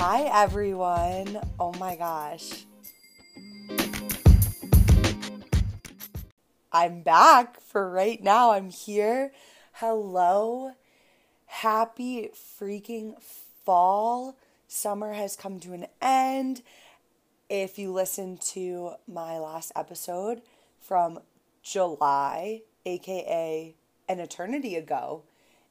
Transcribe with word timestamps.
Hi, 0.00 0.30
everyone. 0.44 1.40
Oh 1.58 1.72
my 1.72 1.96
gosh. 1.96 2.66
I'm 6.70 7.02
back 7.02 7.60
for 7.60 7.90
right 7.90 8.22
now. 8.22 8.52
I'm 8.52 8.70
here. 8.70 9.32
Hello. 9.72 10.70
Happy 11.46 12.30
freaking 12.32 13.20
fall. 13.64 14.36
Summer 14.68 15.14
has 15.14 15.34
come 15.34 15.58
to 15.58 15.72
an 15.72 15.88
end. 16.00 16.62
If 17.50 17.76
you 17.76 17.92
listened 17.92 18.40
to 18.52 18.92
my 19.08 19.36
last 19.40 19.72
episode 19.74 20.42
from 20.80 21.18
July, 21.64 22.62
aka 22.86 23.74
an 24.08 24.20
eternity 24.20 24.76
ago, 24.76 25.24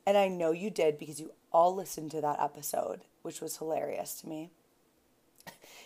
and 0.06 0.18
I 0.18 0.28
know 0.28 0.52
you 0.52 0.70
did 0.70 1.00
because 1.00 1.22
you 1.22 1.32
all 1.54 1.74
listened 1.74 2.12
to 2.12 2.20
that 2.20 2.42
episode, 2.42 3.02
which 3.28 3.42
was 3.42 3.58
hilarious 3.58 4.20
to 4.22 4.28
me. 4.30 4.50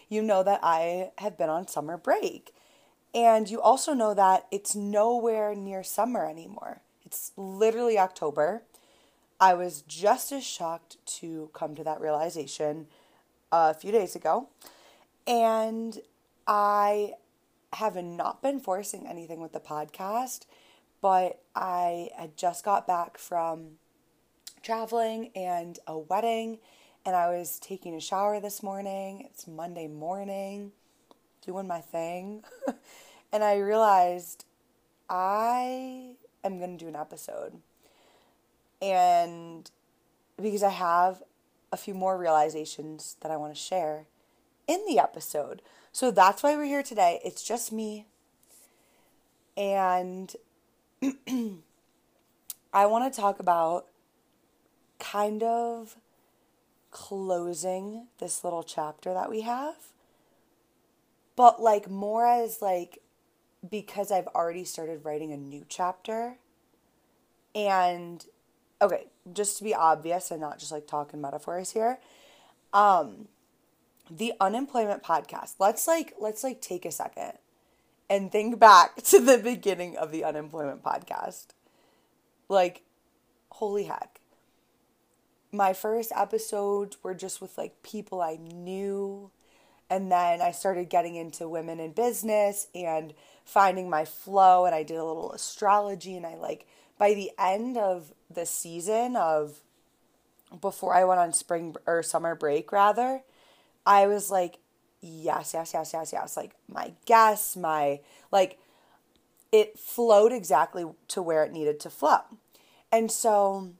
You 0.07 0.21
know 0.21 0.43
that 0.43 0.59
I 0.61 1.11
have 1.17 1.37
been 1.39 1.49
on 1.49 1.67
summer 1.67 1.97
break. 1.97 2.53
And 3.15 3.49
you 3.49 3.59
also 3.59 3.93
know 3.93 4.13
that 4.13 4.45
it's 4.51 4.75
nowhere 4.75 5.55
near 5.55 5.83
summer 5.83 6.25
anymore. 6.25 6.81
It's 7.03 7.31
literally 7.35 7.97
October. 7.97 8.61
I 9.39 9.55
was 9.55 9.81
just 9.81 10.31
as 10.31 10.45
shocked 10.45 10.97
to 11.17 11.49
come 11.53 11.73
to 11.75 11.83
that 11.83 11.99
realization 11.99 12.85
a 13.51 13.73
few 13.73 13.91
days 13.91 14.15
ago. 14.15 14.47
And 15.25 15.99
I 16.47 17.15
have 17.73 17.95
not 17.95 18.43
been 18.43 18.59
forcing 18.59 19.07
anything 19.07 19.41
with 19.41 19.51
the 19.51 19.59
podcast, 19.59 20.45
but 21.01 21.41
I 21.55 22.09
had 22.15 22.37
just 22.37 22.63
got 22.63 22.85
back 22.85 23.17
from 23.17 23.77
traveling 24.61 25.31
and 25.35 25.79
a 25.87 25.97
wedding, 25.97 26.59
and 27.05 27.15
I 27.15 27.29
was 27.29 27.59
taking 27.59 27.95
a 27.95 27.99
shower 27.99 28.39
this 28.39 28.61
morning. 28.61 29.27
It's 29.29 29.47
Monday 29.47 29.87
morning, 29.87 30.71
doing 31.45 31.67
my 31.67 31.79
thing, 31.79 32.43
and 33.31 33.43
I 33.43 33.57
realized 33.57 34.45
I 35.09 36.15
am 36.43 36.59
going 36.59 36.77
to 36.77 36.83
do 36.83 36.89
an 36.89 36.95
episode. 36.95 37.53
And 38.81 39.69
because 40.41 40.63
I 40.63 40.69
have 40.69 41.23
a 41.71 41.77
few 41.77 41.93
more 41.93 42.17
realizations 42.17 43.15
that 43.21 43.31
I 43.31 43.37
want 43.37 43.53
to 43.53 43.59
share 43.59 44.05
in 44.67 44.83
the 44.87 44.99
episode. 44.99 45.61
So 45.91 46.11
that's 46.11 46.43
why 46.43 46.55
we're 46.55 46.65
here 46.65 46.83
today. 46.83 47.19
It's 47.23 47.43
just 47.43 47.71
me. 47.71 48.05
And 49.57 50.35
I 52.73 52.85
want 52.85 53.11
to 53.11 53.19
talk 53.19 53.39
about 53.39 53.87
kind 54.99 55.43
of 55.43 55.97
closing 56.91 58.07
this 58.19 58.43
little 58.43 58.63
chapter 58.63 59.13
that 59.13 59.29
we 59.29 59.41
have. 59.41 59.75
But 61.35 61.61
like 61.61 61.89
more 61.89 62.27
as 62.27 62.61
like 62.61 62.99
because 63.67 64.11
I've 64.11 64.27
already 64.27 64.65
started 64.65 65.05
writing 65.05 65.31
a 65.31 65.37
new 65.37 65.65
chapter. 65.67 66.37
And 67.55 68.23
okay, 68.81 69.07
just 69.33 69.57
to 69.57 69.63
be 69.63 69.73
obvious 69.73 70.31
and 70.31 70.41
not 70.41 70.59
just 70.59 70.71
like 70.71 70.87
talking 70.87 71.21
metaphors 71.21 71.71
here. 71.71 71.99
Um 72.73 73.27
the 74.09 74.33
unemployment 74.41 75.03
podcast. 75.03 75.55
Let's 75.59 75.87
like 75.87 76.13
let's 76.19 76.43
like 76.43 76.61
take 76.61 76.85
a 76.85 76.91
second 76.91 77.33
and 78.09 78.31
think 78.31 78.59
back 78.59 78.95
to 79.03 79.19
the 79.19 79.37
beginning 79.37 79.97
of 79.97 80.11
the 80.11 80.23
unemployment 80.23 80.83
podcast. 80.83 81.47
Like 82.49 82.83
holy 83.49 83.85
heck 83.85 84.20
my 85.51 85.73
first 85.73 86.11
episodes 86.15 86.97
were 87.03 87.13
just 87.13 87.41
with 87.41 87.57
like 87.57 87.83
people 87.83 88.21
I 88.21 88.37
knew. 88.37 89.31
And 89.89 90.09
then 90.09 90.41
I 90.41 90.51
started 90.51 90.89
getting 90.89 91.15
into 91.15 91.49
women 91.49 91.79
in 91.79 91.91
business 91.91 92.67
and 92.73 93.13
finding 93.43 93.89
my 93.89 94.05
flow. 94.05 94.65
And 94.65 94.73
I 94.73 94.83
did 94.83 94.97
a 94.97 95.03
little 95.03 95.33
astrology. 95.33 96.15
And 96.15 96.25
I 96.25 96.35
like, 96.35 96.65
by 96.97 97.13
the 97.13 97.31
end 97.37 97.77
of 97.77 98.13
the 98.33 98.45
season 98.45 99.15
of 99.17 99.59
before 100.61 100.93
I 100.93 101.03
went 101.03 101.19
on 101.19 101.33
spring 101.33 101.75
or 101.85 102.03
summer 102.03 102.35
break, 102.35 102.71
rather, 102.71 103.21
I 103.85 104.07
was 104.07 104.31
like, 104.31 104.59
yes, 105.01 105.53
yes, 105.53 105.73
yes, 105.73 105.91
yes, 105.93 106.13
yes. 106.13 106.37
Like 106.37 106.51
my 106.69 106.93
guests, 107.05 107.57
my, 107.57 107.99
like, 108.31 108.59
it 109.51 109.77
flowed 109.77 110.31
exactly 110.31 110.85
to 111.09 111.21
where 111.21 111.43
it 111.43 111.51
needed 111.51 111.79
to 111.81 111.89
flow. 111.89 112.21
And 112.93 113.11
so 113.11 113.71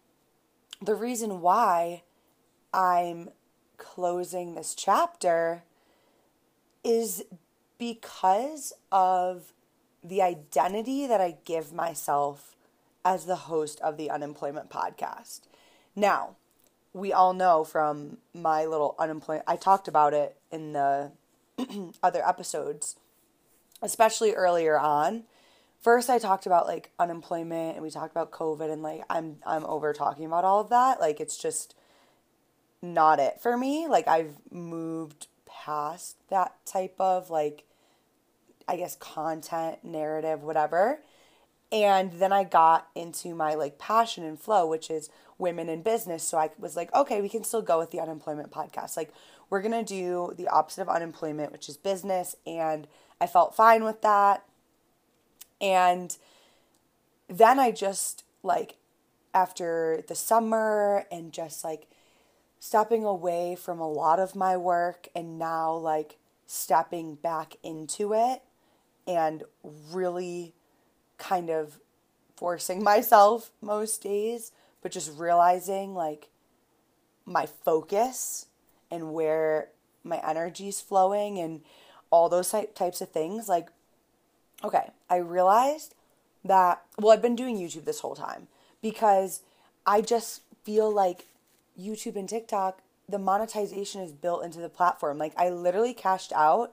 the 0.81 0.95
reason 0.95 1.41
why 1.41 2.03
I'm 2.73 3.29
closing 3.77 4.55
this 4.55 4.73
chapter 4.73 5.63
is 6.83 7.23
because 7.77 8.73
of 8.91 9.53
the 10.03 10.21
identity 10.21 11.05
that 11.05 11.21
I 11.21 11.37
give 11.45 11.71
myself 11.71 12.55
as 13.05 13.25
the 13.25 13.35
host 13.35 13.79
of 13.81 13.97
the 13.97 14.09
unemployment 14.09 14.69
podcast. 14.69 15.41
Now, 15.95 16.35
we 16.93 17.13
all 17.13 17.33
know 17.33 17.63
from 17.63 18.17
my 18.33 18.65
little 18.65 18.95
unemployment, 18.97 19.45
I 19.47 19.55
talked 19.55 19.87
about 19.87 20.13
it 20.13 20.37
in 20.51 20.73
the 20.73 21.11
other 22.03 22.27
episodes, 22.27 22.95
especially 23.81 24.33
earlier 24.33 24.79
on 24.79 25.23
first 25.81 26.09
I 26.09 26.19
talked 26.19 26.45
about 26.45 26.67
like 26.67 26.91
unemployment 26.99 27.75
and 27.75 27.83
we 27.83 27.89
talked 27.89 28.11
about 28.11 28.31
COVID 28.31 28.71
and 28.71 28.81
like 28.81 29.03
I'm 29.09 29.37
I'm 29.45 29.65
over 29.65 29.93
talking 29.93 30.25
about 30.25 30.45
all 30.45 30.61
of 30.61 30.69
that. 30.69 30.99
Like 30.99 31.19
it's 31.19 31.37
just 31.37 31.75
not 32.81 33.19
it 33.19 33.41
for 33.41 33.57
me. 33.57 33.87
Like 33.87 34.07
I've 34.07 34.35
moved 34.51 35.27
past 35.45 36.15
that 36.29 36.53
type 36.65 36.95
of 36.99 37.29
like 37.29 37.63
I 38.67 38.77
guess 38.77 38.95
content, 38.95 39.83
narrative, 39.83 40.43
whatever. 40.43 40.99
And 41.71 42.13
then 42.13 42.33
I 42.33 42.43
got 42.43 42.87
into 42.95 43.33
my 43.33 43.55
like 43.55 43.77
passion 43.77 44.23
and 44.23 44.39
flow, 44.39 44.67
which 44.67 44.89
is 44.89 45.09
women 45.37 45.69
in 45.69 45.81
business. 45.81 46.23
So 46.23 46.37
I 46.37 46.51
was 46.59 46.75
like, 46.75 46.93
okay, 46.93 47.21
we 47.21 47.29
can 47.29 47.43
still 47.43 47.61
go 47.61 47.79
with 47.79 47.91
the 47.91 47.99
unemployment 47.99 48.51
podcast. 48.51 48.95
Like 48.97 49.13
we're 49.49 49.61
going 49.61 49.85
to 49.85 49.87
do 49.87 50.33
the 50.37 50.47
opposite 50.47 50.81
of 50.81 50.89
unemployment, 50.89 51.51
which 51.51 51.67
is 51.67 51.77
business 51.77 52.35
and 52.45 52.87
I 53.19 53.27
felt 53.27 53.55
fine 53.55 53.83
with 53.83 54.01
that 54.01 54.43
and 55.61 56.17
then 57.29 57.59
I 57.59 57.71
just 57.71 58.23
like 58.43 58.75
after 59.33 60.03
the 60.07 60.15
summer 60.15 61.05
and 61.11 61.31
just 61.31 61.63
like 61.63 61.87
stepping 62.59 63.05
away 63.05 63.55
from 63.55 63.79
a 63.79 63.89
lot 63.89 64.19
of 64.19 64.35
my 64.35 64.57
work 64.57 65.07
and 65.15 65.39
now 65.39 65.73
like 65.73 66.17
stepping 66.47 67.15
back 67.15 67.55
into 67.63 68.13
it 68.13 68.41
and 69.07 69.43
really 69.63 70.53
kind 71.17 71.49
of 71.49 71.79
forcing 72.35 72.83
myself 72.83 73.51
most 73.61 74.01
days, 74.01 74.51
but 74.81 74.91
just 74.91 75.17
realizing 75.17 75.93
like 75.93 76.29
my 77.25 77.45
focus 77.45 78.47
and 78.89 79.13
where 79.13 79.69
my 80.03 80.19
energy's 80.27 80.81
flowing 80.81 81.37
and 81.37 81.61
all 82.09 82.27
those 82.27 82.53
types 82.75 82.99
of 82.99 83.09
things 83.09 83.47
like 83.47 83.69
Okay, 84.63 84.91
I 85.11 85.17
realized 85.17 85.93
that, 86.45 86.81
well, 86.97 87.11
I've 87.11 87.21
been 87.21 87.35
doing 87.35 87.57
YouTube 87.57 87.83
this 87.83 87.99
whole 87.99 88.15
time 88.15 88.47
because 88.81 89.41
I 89.85 90.01
just 90.01 90.41
feel 90.63 90.91
like 90.91 91.27
YouTube 91.79 92.15
and 92.15 92.29
TikTok, 92.29 92.81
the 93.09 93.19
monetization 93.19 94.01
is 94.01 94.13
built 94.13 94.45
into 94.45 94.59
the 94.59 94.69
platform. 94.69 95.17
Like, 95.17 95.33
I 95.37 95.49
literally 95.49 95.93
cashed 95.93 96.31
out 96.33 96.71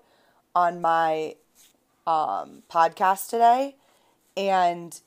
on 0.55 0.81
my 0.81 1.35
um, 2.07 2.63
podcast 2.71 3.29
today 3.29 3.75
and 4.37 5.01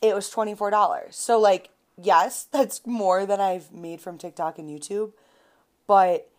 it 0.00 0.14
was 0.14 0.30
$24. 0.32 1.12
So, 1.12 1.38
like, 1.38 1.68
yes, 2.00 2.44
that's 2.50 2.86
more 2.86 3.26
than 3.26 3.38
I've 3.38 3.70
made 3.70 4.00
from 4.00 4.16
TikTok 4.16 4.58
and 4.58 4.70
YouTube, 4.70 5.12
but 5.86 6.30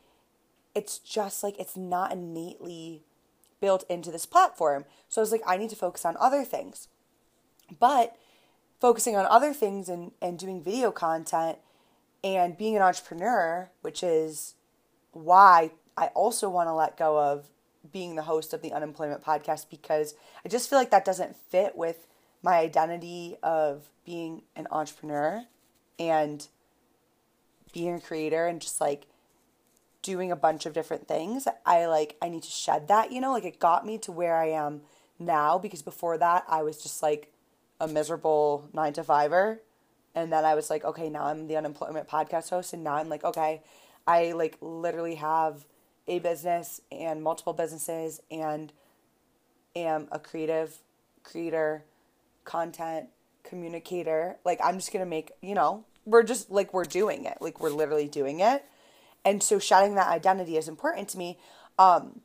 it's 0.73 0.97
just 0.97 1.43
like 1.43 1.59
it's 1.59 1.77
not 1.77 2.11
innately 2.11 3.01
built 3.59 3.83
into 3.89 4.11
this 4.11 4.25
platform. 4.25 4.85
So 5.09 5.21
I 5.21 5.23
was 5.23 5.31
like, 5.31 5.41
I 5.45 5.57
need 5.57 5.69
to 5.71 5.75
focus 5.75 6.05
on 6.05 6.15
other 6.19 6.43
things. 6.43 6.87
But 7.79 8.15
focusing 8.79 9.15
on 9.15 9.25
other 9.25 9.53
things 9.53 9.89
and, 9.89 10.11
and 10.21 10.37
doing 10.37 10.61
video 10.61 10.91
content 10.91 11.57
and 12.23 12.57
being 12.57 12.75
an 12.75 12.81
entrepreneur, 12.81 13.69
which 13.81 14.03
is 14.03 14.55
why 15.11 15.71
I 15.97 16.07
also 16.07 16.49
want 16.49 16.67
to 16.67 16.73
let 16.73 16.97
go 16.97 17.19
of 17.19 17.47
being 17.91 18.15
the 18.15 18.23
host 18.23 18.53
of 18.53 18.61
the 18.61 18.73
unemployment 18.73 19.23
podcast 19.23 19.69
because 19.69 20.13
I 20.45 20.49
just 20.49 20.69
feel 20.69 20.77
like 20.77 20.91
that 20.91 21.05
doesn't 21.05 21.35
fit 21.35 21.75
with 21.75 22.07
my 22.43 22.57
identity 22.57 23.37
of 23.41 23.89
being 24.05 24.43
an 24.55 24.67
entrepreneur 24.71 25.43
and 25.97 26.47
being 27.73 27.95
a 27.95 28.01
creator 28.01 28.47
and 28.47 28.61
just 28.61 28.79
like 28.79 29.07
doing 30.07 30.31
a 30.31 30.35
bunch 30.37 30.65
of 30.65 30.73
different 30.73 31.05
things, 31.07 31.47
I 31.65 31.85
like 31.87 32.15
I 32.21 32.29
need 32.29 32.43
to 32.43 32.49
shed 32.49 32.87
that, 32.87 33.11
you 33.11 33.19
know, 33.19 33.33
like 33.33 33.43
it 33.43 33.59
got 33.59 33.85
me 33.85 33.97
to 33.99 34.11
where 34.11 34.37
I 34.37 34.51
am 34.51 34.81
now 35.19 35.57
because 35.57 35.81
before 35.81 36.17
that 36.17 36.45
I 36.47 36.63
was 36.63 36.81
just 36.81 37.03
like 37.03 37.33
a 37.81 37.87
miserable 37.87 38.69
9 38.73 38.93
to 38.93 39.03
5er 39.03 39.59
and 40.15 40.31
then 40.31 40.45
I 40.45 40.55
was 40.55 40.69
like, 40.69 40.85
okay, 40.85 41.09
now 41.09 41.25
I'm 41.25 41.47
the 41.47 41.57
unemployment 41.57 42.07
podcast 42.07 42.49
host 42.49 42.71
and 42.71 42.83
now 42.83 42.95
I'm 42.95 43.09
like, 43.09 43.25
okay, 43.25 43.61
I 44.07 44.31
like 44.31 44.57
literally 44.61 45.15
have 45.15 45.65
a 46.07 46.19
business 46.19 46.79
and 46.89 47.21
multiple 47.21 47.53
businesses 47.53 48.21
and 48.31 48.71
am 49.75 50.07
a 50.11 50.19
creative 50.19 50.77
creator, 51.23 51.83
content 52.45 53.09
communicator. 53.43 54.37
Like 54.45 54.59
I'm 54.63 54.77
just 54.77 54.93
going 54.93 55.03
to 55.03 55.09
make, 55.09 55.33
you 55.41 55.53
know, 55.53 55.83
we're 56.05 56.23
just 56.23 56.49
like 56.49 56.73
we're 56.73 56.85
doing 56.85 57.25
it. 57.25 57.37
Like 57.41 57.59
we're 57.59 57.69
literally 57.69 58.07
doing 58.07 58.39
it. 58.39 58.63
And 59.27 59.43
so 59.43 59.59
shedding 59.59 59.95
that 59.95 60.07
identity 60.07 60.55
is 60.55 60.69
important 60.69 61.09
to 61.09 61.17
me. 61.17 61.37
Um 61.77 62.21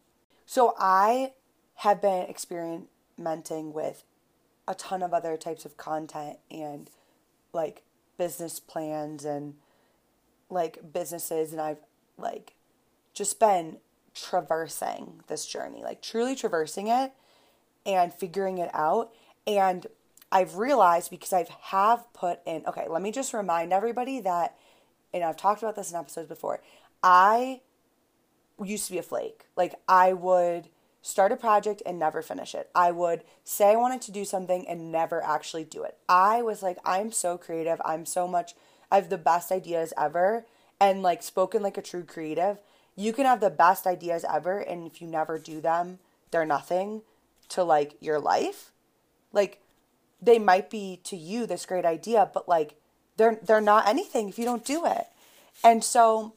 so 0.46 0.74
I 0.78 1.32
have 1.76 2.00
been 2.00 2.28
experimenting 2.28 3.72
with 3.72 4.04
a 4.68 4.74
ton 4.74 5.02
of 5.02 5.12
other 5.12 5.36
types 5.36 5.64
of 5.64 5.76
content 5.76 6.38
and 6.48 6.90
like 7.52 7.82
business 8.18 8.60
plans 8.60 9.24
and 9.24 9.54
like 10.48 10.92
businesses 10.92 11.50
and 11.50 11.60
I've 11.60 11.80
like 12.16 12.54
just 13.14 13.40
been 13.40 13.78
traversing 14.14 15.22
this 15.26 15.44
journey, 15.44 15.82
like 15.82 16.02
truly 16.02 16.36
traversing 16.36 16.86
it 16.86 17.12
and 17.84 18.14
figuring 18.14 18.58
it 18.58 18.70
out. 18.72 19.12
And 19.44 19.88
I've 20.30 20.56
realized 20.56 21.10
because 21.10 21.32
I've 21.32 21.48
have 21.48 22.12
put 22.12 22.38
in 22.46 22.64
okay, 22.66 22.86
let 22.88 23.02
me 23.02 23.10
just 23.10 23.34
remind 23.34 23.72
everybody 23.72 24.20
that 24.20 24.56
and 25.12 25.24
I've 25.24 25.36
talked 25.36 25.62
about 25.62 25.76
this 25.76 25.90
in 25.90 25.96
episodes 25.96 26.28
before. 26.28 26.60
I 27.02 27.60
used 28.62 28.86
to 28.86 28.92
be 28.92 28.98
a 28.98 29.02
flake. 29.02 29.46
Like 29.56 29.74
I 29.88 30.12
would 30.12 30.68
start 31.02 31.32
a 31.32 31.36
project 31.36 31.82
and 31.84 31.98
never 31.98 32.22
finish 32.22 32.54
it. 32.54 32.70
I 32.74 32.92
would 32.92 33.24
say 33.44 33.72
I 33.72 33.76
wanted 33.76 34.00
to 34.02 34.12
do 34.12 34.24
something 34.24 34.66
and 34.68 34.92
never 34.92 35.22
actually 35.22 35.64
do 35.64 35.82
it. 35.82 35.98
I 36.08 36.42
was 36.42 36.62
like, 36.62 36.78
I'm 36.84 37.10
so 37.10 37.36
creative. 37.36 37.80
I'm 37.84 38.06
so 38.06 38.28
much, 38.28 38.54
I 38.90 38.96
have 38.96 39.10
the 39.10 39.18
best 39.18 39.50
ideas 39.50 39.92
ever. 39.98 40.46
And 40.80 41.02
like, 41.02 41.22
spoken 41.22 41.62
like 41.62 41.76
a 41.76 41.82
true 41.82 42.04
creative, 42.04 42.58
you 42.94 43.12
can 43.12 43.26
have 43.26 43.40
the 43.40 43.50
best 43.50 43.86
ideas 43.86 44.24
ever. 44.32 44.58
And 44.58 44.86
if 44.86 45.02
you 45.02 45.08
never 45.08 45.38
do 45.38 45.60
them, 45.60 45.98
they're 46.30 46.46
nothing 46.46 47.02
to 47.50 47.64
like 47.64 47.96
your 48.00 48.20
life. 48.20 48.70
Like, 49.32 49.60
they 50.20 50.38
might 50.38 50.70
be 50.70 51.00
to 51.04 51.16
you 51.16 51.46
this 51.46 51.66
great 51.66 51.84
idea, 51.84 52.30
but 52.32 52.48
like, 52.48 52.76
they're, 53.16 53.38
they're 53.42 53.60
not 53.60 53.88
anything 53.88 54.28
if 54.28 54.38
you 54.38 54.44
don't 54.44 54.64
do 54.64 54.86
it. 54.86 55.06
And 55.64 55.82
so, 55.82 56.34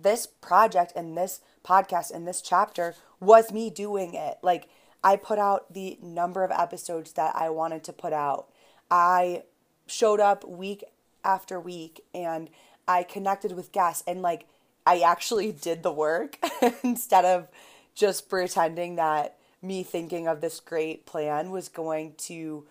this 0.00 0.26
project 0.26 0.92
and 0.96 1.16
this 1.16 1.40
podcast 1.64 2.10
and 2.10 2.26
this 2.26 2.40
chapter 2.42 2.94
was 3.20 3.52
me 3.52 3.70
doing 3.70 4.14
it. 4.14 4.38
Like 4.42 4.68
I 5.02 5.16
put 5.16 5.38
out 5.38 5.72
the 5.72 5.98
number 6.02 6.44
of 6.44 6.50
episodes 6.50 7.12
that 7.12 7.34
I 7.36 7.50
wanted 7.50 7.84
to 7.84 7.92
put 7.92 8.12
out. 8.12 8.48
I 8.90 9.44
showed 9.86 10.20
up 10.20 10.48
week 10.48 10.84
after 11.24 11.58
week 11.58 12.04
and 12.14 12.50
I 12.86 13.02
connected 13.02 13.52
with 13.52 13.72
guests 13.72 14.02
and 14.06 14.22
like 14.22 14.46
I 14.86 15.00
actually 15.00 15.52
did 15.60 15.82
the 15.82 15.92
work 15.92 16.38
instead 16.82 17.24
of 17.24 17.48
just 17.94 18.28
pretending 18.28 18.96
that 18.96 19.36
me 19.62 19.82
thinking 19.82 20.28
of 20.28 20.40
this 20.40 20.60
great 20.60 21.06
plan 21.06 21.50
was 21.50 21.68
going 21.68 22.14
to 22.18 22.64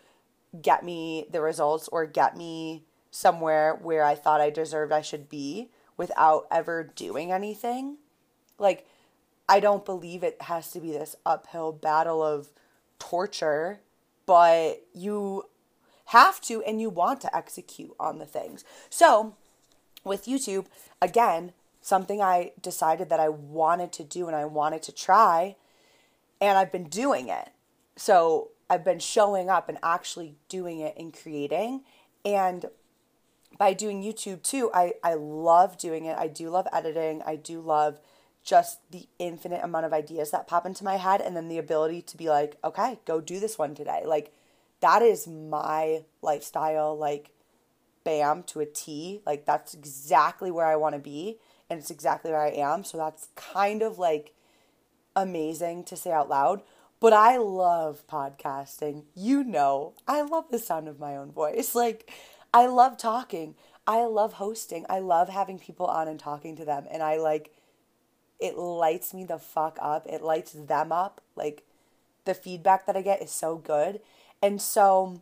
get 0.62 0.84
me 0.84 1.26
the 1.31 1.42
results 1.42 1.88
or 1.88 2.06
get 2.06 2.38
me 2.38 2.84
somewhere 3.10 3.78
where 3.81 4.04
I 4.04 4.16
thought 4.16 4.42
I 4.42 4.50
deserved 4.50 4.92
I 4.92 5.02
should 5.02 5.30
be 5.30 5.69
without 5.98 6.48
ever 6.51 6.84
doing 6.84 7.31
anything. 7.31 7.98
Like 8.57 8.88
I 9.48 9.60
don't 9.60 9.86
believe 9.86 10.24
it 10.24 10.42
has 10.44 10.72
to 10.72 10.80
be 10.80 10.92
this 10.92 11.16
uphill 11.25 11.72
battle 11.72 12.24
of 12.24 12.50
torture, 13.00 13.81
but 14.25 14.81
you 14.94 15.45
have 16.06 16.40
to 16.42 16.62
and 16.63 16.80
you 16.80 16.90
want 16.90 17.22
to 17.22 17.36
execute 17.36 17.94
on 18.00 18.19
the 18.19 18.25
things. 18.25 18.63
So, 18.90 19.36
with 20.04 20.25
YouTube, 20.25 20.66
again, 21.01 21.54
something 21.81 22.22
I 22.22 22.51
decided 22.62 23.10
that 23.10 23.19
I 23.19 23.30
wanted 23.30 23.92
to 23.94 24.04
do 24.04 24.28
and 24.28 24.36
I 24.36 24.45
wanted 24.45 24.84
to 24.84 24.92
try, 24.92 25.56
and 26.42 26.57
I've 26.57 26.72
been 26.72 26.90
doing 26.90 27.30
it. 27.30 27.50
So, 27.95 28.51
I've 28.69 28.84
been 28.84 29.00
showing 29.00 29.50
up 29.50 29.69
and 29.69 29.78
actually 29.84 30.36
doing 30.50 30.80
it 30.80 30.95
and 30.98 31.13
creating. 31.13 31.84
And 32.25 32.66
by 33.58 33.74
doing 33.74 34.04
YouTube 34.04 34.42
too, 34.44 34.70
I, 34.74 34.94
I 35.04 35.14
love 35.14 35.78
doing 35.78 36.06
it. 36.06 36.18
I 36.18 36.28
do 36.28 36.50
love 36.50 36.68
editing. 36.74 37.22
I 37.26 37.36
do 37.36 37.60
love 37.62 38.00
just 38.44 38.80
the 38.92 39.08
infinite 39.20 39.64
amount 39.64 39.86
of 39.86 39.94
ideas 39.94 40.32
that 40.32 40.48
pop 40.48 40.66
into 40.66 40.84
my 40.84 40.98
head 40.98 41.22
and 41.22 41.36
then 41.36 41.48
the 41.48 41.58
ability 41.58 42.02
to 42.02 42.18
be 42.18 42.30
like, 42.30 42.58
okay, 42.64 43.00
go 43.06 43.22
do 43.22 43.40
this 43.40 43.58
one 43.58 43.74
today. 43.74 44.04
Like 44.06 44.34
that 44.82 45.02
is 45.02 45.28
my 45.28 46.04
lifestyle, 46.22 46.98
like 46.98 47.32
bam 48.04 48.44
to 48.44 48.60
a 48.60 48.66
T. 48.66 49.22
Like 49.26 49.46
that's 49.46 49.74
exactly 49.74 50.52
where 50.52 50.66
I 50.66 50.76
want 50.76 50.96
to 50.96 51.00
be 51.00 51.38
and 51.70 51.80
it's 51.80 51.92
exactly 51.92 52.32
where 52.32 52.44
I 52.44 52.50
am. 52.50 52.84
So 52.84 52.98
that's 52.98 53.30
kind 53.36 53.82
of 53.82 53.98
like 53.98 54.34
amazing 55.16 55.86
to 55.86 55.96
say 55.96 56.12
out 56.12 56.30
loud. 56.30 56.62
But 57.00 57.14
I 57.14 57.38
love 57.38 58.04
podcasting. 58.08 59.04
You 59.16 59.44
know, 59.44 59.94
I 60.08 60.22
love 60.22 60.46
the 60.50 60.60
sound 60.60 60.88
of 60.88 61.00
my 61.00 61.16
own 61.16 61.32
voice. 61.32 61.76
Like 61.84 62.12
I 62.54 62.68
love 62.68 62.98
talking. 62.98 63.56
I 63.88 64.06
love 64.06 64.34
hosting. 64.34 64.86
I 64.90 65.00
love 65.00 65.30
having 65.30 65.60
people 65.60 65.88
on 65.88 66.08
and 66.08 66.20
talking 66.20 66.56
to 66.56 66.66
them. 66.66 66.86
And 66.92 67.02
I 67.02 67.18
like 67.18 67.52
it 68.40 68.58
lights 68.58 69.14
me 69.14 69.24
the 69.24 69.40
fuck 69.40 69.78
up. 69.82 70.06
It 70.08 70.22
lights 70.22 70.52
them 70.52 70.92
up. 70.92 71.22
Like 71.36 71.64
the 72.26 72.34
feedback 72.34 72.86
that 72.86 72.96
I 72.96 73.02
get 73.02 73.22
is 73.22 73.32
so 73.32 73.56
good. 73.58 74.00
And 74.42 74.62
so 74.62 75.22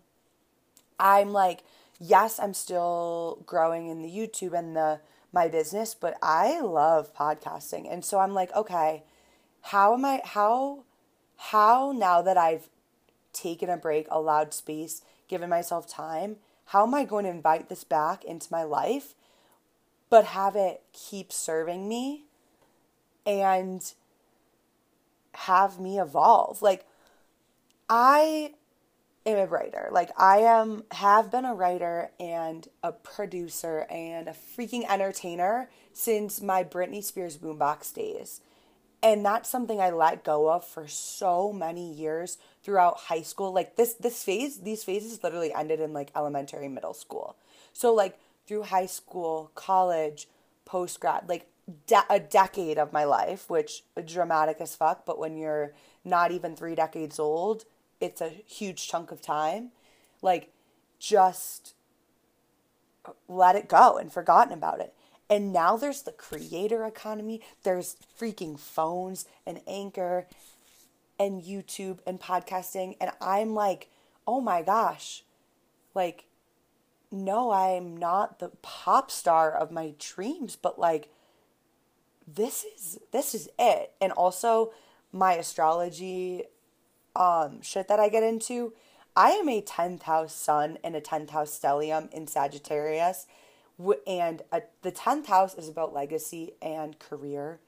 I'm 0.99 1.31
like, 1.31 1.63
yes, 1.99 2.39
I'm 2.39 2.53
still 2.53 3.43
growing 3.45 3.87
in 3.87 4.01
the 4.01 4.09
YouTube 4.09 4.57
and 4.57 4.75
the 4.75 4.99
my 5.33 5.47
business, 5.47 5.95
but 5.95 6.17
I 6.21 6.59
love 6.59 7.15
podcasting. 7.15 7.91
And 7.91 8.03
so 8.03 8.19
I'm 8.19 8.33
like, 8.33 8.53
okay, 8.53 9.03
how 9.61 9.93
am 9.93 10.03
I 10.03 10.21
how 10.25 10.83
how 11.37 11.93
now 11.95 12.21
that 12.21 12.37
I've 12.37 12.69
taken 13.33 13.69
a 13.69 13.77
break, 13.77 14.07
allowed 14.09 14.53
space, 14.53 15.01
given 15.27 15.49
myself 15.49 15.87
time, 15.87 16.37
how 16.65 16.85
am 16.85 16.93
I 16.93 17.03
going 17.03 17.25
to 17.25 17.31
invite 17.31 17.69
this 17.69 17.83
back 17.83 18.23
into 18.23 18.47
my 18.51 18.63
life 18.63 19.15
but 20.11 20.25
have 20.25 20.55
it 20.55 20.83
keep 20.91 21.31
serving 21.31 21.87
me 21.87 22.25
and 23.25 23.93
have 25.33 25.79
me 25.79 25.99
evolve. 25.99 26.61
Like 26.61 26.85
I 27.89 28.53
am 29.25 29.37
a 29.37 29.47
writer. 29.47 29.89
Like 29.91 30.11
I 30.17 30.39
am 30.39 30.83
have 30.91 31.31
been 31.31 31.45
a 31.45 31.53
writer 31.55 32.11
and 32.19 32.67
a 32.83 32.91
producer 32.91 33.87
and 33.89 34.27
a 34.27 34.33
freaking 34.33 34.83
entertainer 34.89 35.69
since 35.93 36.41
my 36.41 36.63
Britney 36.63 37.03
Spears 37.03 37.37
boombox 37.37 37.93
days. 37.93 38.41
And 39.03 39.25
that's 39.25 39.49
something 39.49 39.81
I 39.81 39.89
let 39.89 40.23
go 40.23 40.51
of 40.51 40.63
for 40.63 40.87
so 40.87 41.51
many 41.51 41.91
years 41.91 42.37
throughout 42.63 42.97
high 42.97 43.23
school. 43.23 43.51
Like 43.51 43.75
this 43.75 43.93
this 43.93 44.23
phase, 44.23 44.59
these 44.59 44.83
phases 44.83 45.23
literally 45.23 45.53
ended 45.53 45.79
in 45.79 45.91
like 45.91 46.11
elementary, 46.15 46.67
middle 46.67 46.93
school. 46.93 47.35
So 47.73 47.93
like 47.93 48.19
through 48.45 48.63
high 48.63 48.85
school, 48.85 49.51
college, 49.55 50.27
post 50.65 50.99
grad, 50.99 51.27
like 51.27 51.47
de- 51.87 52.05
a 52.09 52.19
decade 52.19 52.77
of 52.77 52.93
my 52.93 53.03
life, 53.03 53.49
which 53.49 53.83
dramatic 54.05 54.57
as 54.59 54.75
fuck, 54.75 55.05
but 55.05 55.19
when 55.19 55.37
you're 55.37 55.73
not 56.03 56.31
even 56.31 56.55
three 56.55 56.75
decades 56.75 57.19
old, 57.19 57.65
it's 57.99 58.21
a 58.21 58.29
huge 58.29 58.87
chunk 58.87 59.11
of 59.11 59.21
time. 59.21 59.69
Like, 60.21 60.51
just 60.99 61.73
let 63.27 63.55
it 63.55 63.67
go 63.67 63.97
and 63.97 64.11
forgotten 64.11 64.53
about 64.53 64.79
it. 64.79 64.93
And 65.31 65.53
now 65.53 65.77
there's 65.77 66.01
the 66.01 66.11
creator 66.11 66.85
economy. 66.85 67.41
There's 67.63 67.95
freaking 68.19 68.59
phones 68.59 69.25
and 69.47 69.61
Anchor 69.65 70.27
and 71.17 71.41
YouTube 71.41 71.99
and 72.05 72.19
podcasting. 72.19 72.97
And 72.99 73.11
I'm 73.21 73.53
like, 73.53 73.89
oh 74.27 74.41
my 74.41 74.61
gosh, 74.61 75.23
like, 75.95 76.25
no, 77.11 77.51
I'm 77.51 77.95
not 77.95 78.39
the 78.39 78.49
pop 78.61 79.09
star 79.09 79.51
of 79.51 79.71
my 79.71 79.93
dreams, 79.97 80.57
but 80.61 80.77
like, 80.77 81.09
this 82.27 82.65
is 82.65 82.99
this 83.11 83.33
is 83.33 83.47
it. 83.57 83.93
And 84.01 84.11
also 84.11 84.73
my 85.13 85.33
astrology 85.33 86.43
um 87.15 87.61
shit 87.61 87.87
that 87.87 88.01
I 88.01 88.09
get 88.09 88.23
into, 88.23 88.73
I 89.15 89.31
am 89.31 89.47
a 89.47 89.61
10th 89.61 90.03
house 90.03 90.35
sun 90.35 90.77
and 90.83 90.93
a 90.93 91.01
10th 91.01 91.29
house 91.29 91.57
stellium 91.57 92.11
in 92.11 92.27
Sagittarius. 92.27 93.27
And 94.07 94.41
a, 94.51 94.63
the 94.81 94.91
10th 94.91 95.27
house 95.27 95.55
is 95.55 95.69
about 95.69 95.93
legacy 95.93 96.53
and 96.61 96.97
career. 96.99 97.59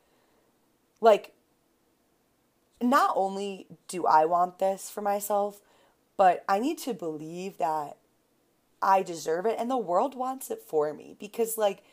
Like, 1.01 1.34
not 2.82 3.13
only 3.15 3.67
do 3.88 4.05
I 4.05 4.25
want 4.25 4.60
this 4.60 4.89
for 4.89 5.01
myself, 5.01 5.62
but 6.17 6.43
I 6.48 6.60
need 6.60 6.77
to 6.79 6.93
believe 6.93 7.58
that 7.58 7.98
I 8.82 9.01
deserve 9.01 9.46
it 9.46 9.55
and 9.58 9.72
the 9.72 9.77
world 9.77 10.15
wants 10.15 10.51
it 10.51 10.62
for 10.62 10.93
me 10.93 11.15
because, 11.20 11.58
like, 11.58 11.84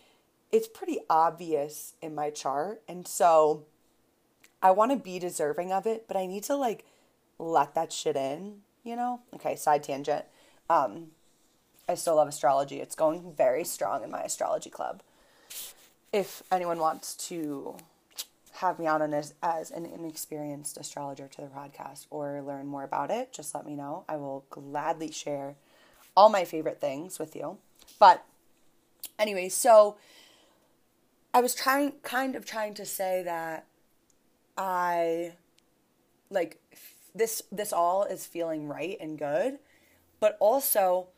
it's 0.53 0.69
pretty 0.69 0.99
obvious 1.09 1.95
in 2.03 2.15
my 2.15 2.31
chart. 2.31 2.83
And 2.89 3.07
so 3.07 3.65
I 4.62 4.71
want 4.73 4.91
to 4.93 4.97
be 4.97 5.19
deserving 5.19 5.73
of 5.73 5.87
it, 5.87 6.07
but 6.07 6.17
I 6.17 6.27
need 6.27 6.45
to 6.45 6.57
like 6.57 6.85
let 7.39 7.75
that 7.75 7.93
shit 7.93 8.17
in, 8.17 8.59
you 8.85 8.97
know? 8.97 9.21
Okay, 9.35 9.57
side 9.57 9.83
tangent. 9.83 10.25
Um, 10.69 11.09
I 11.90 11.94
still 11.97 12.14
love 12.14 12.28
astrology. 12.28 12.80
It's 12.80 12.94
going 12.94 13.32
very 13.37 13.64
strong 13.64 14.04
in 14.04 14.12
my 14.12 14.23
astrology 14.23 14.70
club. 14.70 15.02
if 16.12 16.42
anyone 16.50 16.78
wants 16.78 17.14
to 17.28 17.76
have 18.54 18.78
me 18.78 18.87
on 18.87 19.14
as, 19.14 19.35
as 19.42 19.70
an 19.70 19.87
inexperienced 19.87 20.76
astrologer 20.76 21.28
to 21.28 21.40
the 21.40 21.47
podcast 21.49 22.06
or 22.11 22.42
learn 22.42 22.66
more 22.66 22.85
about 22.85 23.11
it, 23.11 23.32
just 23.32 23.54
let 23.54 23.66
me 23.66 23.75
know. 23.75 24.04
I 24.09 24.16
will 24.16 24.44
gladly 24.50 25.11
share 25.11 25.56
all 26.16 26.28
my 26.28 26.44
favorite 26.44 26.80
things 26.80 27.18
with 27.18 27.35
you. 27.35 27.59
But 27.99 28.25
anyway, 29.18 29.49
so 29.49 29.97
I 31.32 31.40
was 31.40 31.54
trying, 31.54 31.92
kind 32.02 32.37
of 32.37 32.44
trying 32.44 32.75
to 32.75 32.85
say 32.85 33.23
that 33.25 33.66
I 34.56 35.32
like 36.28 36.61
this, 37.14 37.42
this 37.50 37.73
all 37.73 38.04
is 38.04 38.26
feeling 38.26 38.68
right 38.68 38.97
and 39.00 39.18
good, 39.18 39.59
but 40.20 40.37
also 40.38 41.09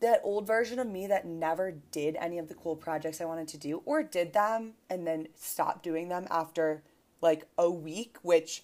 that 0.00 0.20
old 0.22 0.46
version 0.46 0.78
of 0.78 0.86
me 0.86 1.06
that 1.06 1.26
never 1.26 1.72
did 1.90 2.16
any 2.16 2.38
of 2.38 2.48
the 2.48 2.54
cool 2.54 2.76
projects 2.76 3.20
I 3.20 3.24
wanted 3.24 3.48
to 3.48 3.58
do 3.58 3.82
or 3.84 4.02
did 4.02 4.32
them 4.32 4.74
and 4.90 5.06
then 5.06 5.28
stopped 5.34 5.82
doing 5.82 6.08
them 6.08 6.26
after 6.30 6.82
like 7.22 7.46
a 7.56 7.70
week, 7.70 8.16
which 8.22 8.62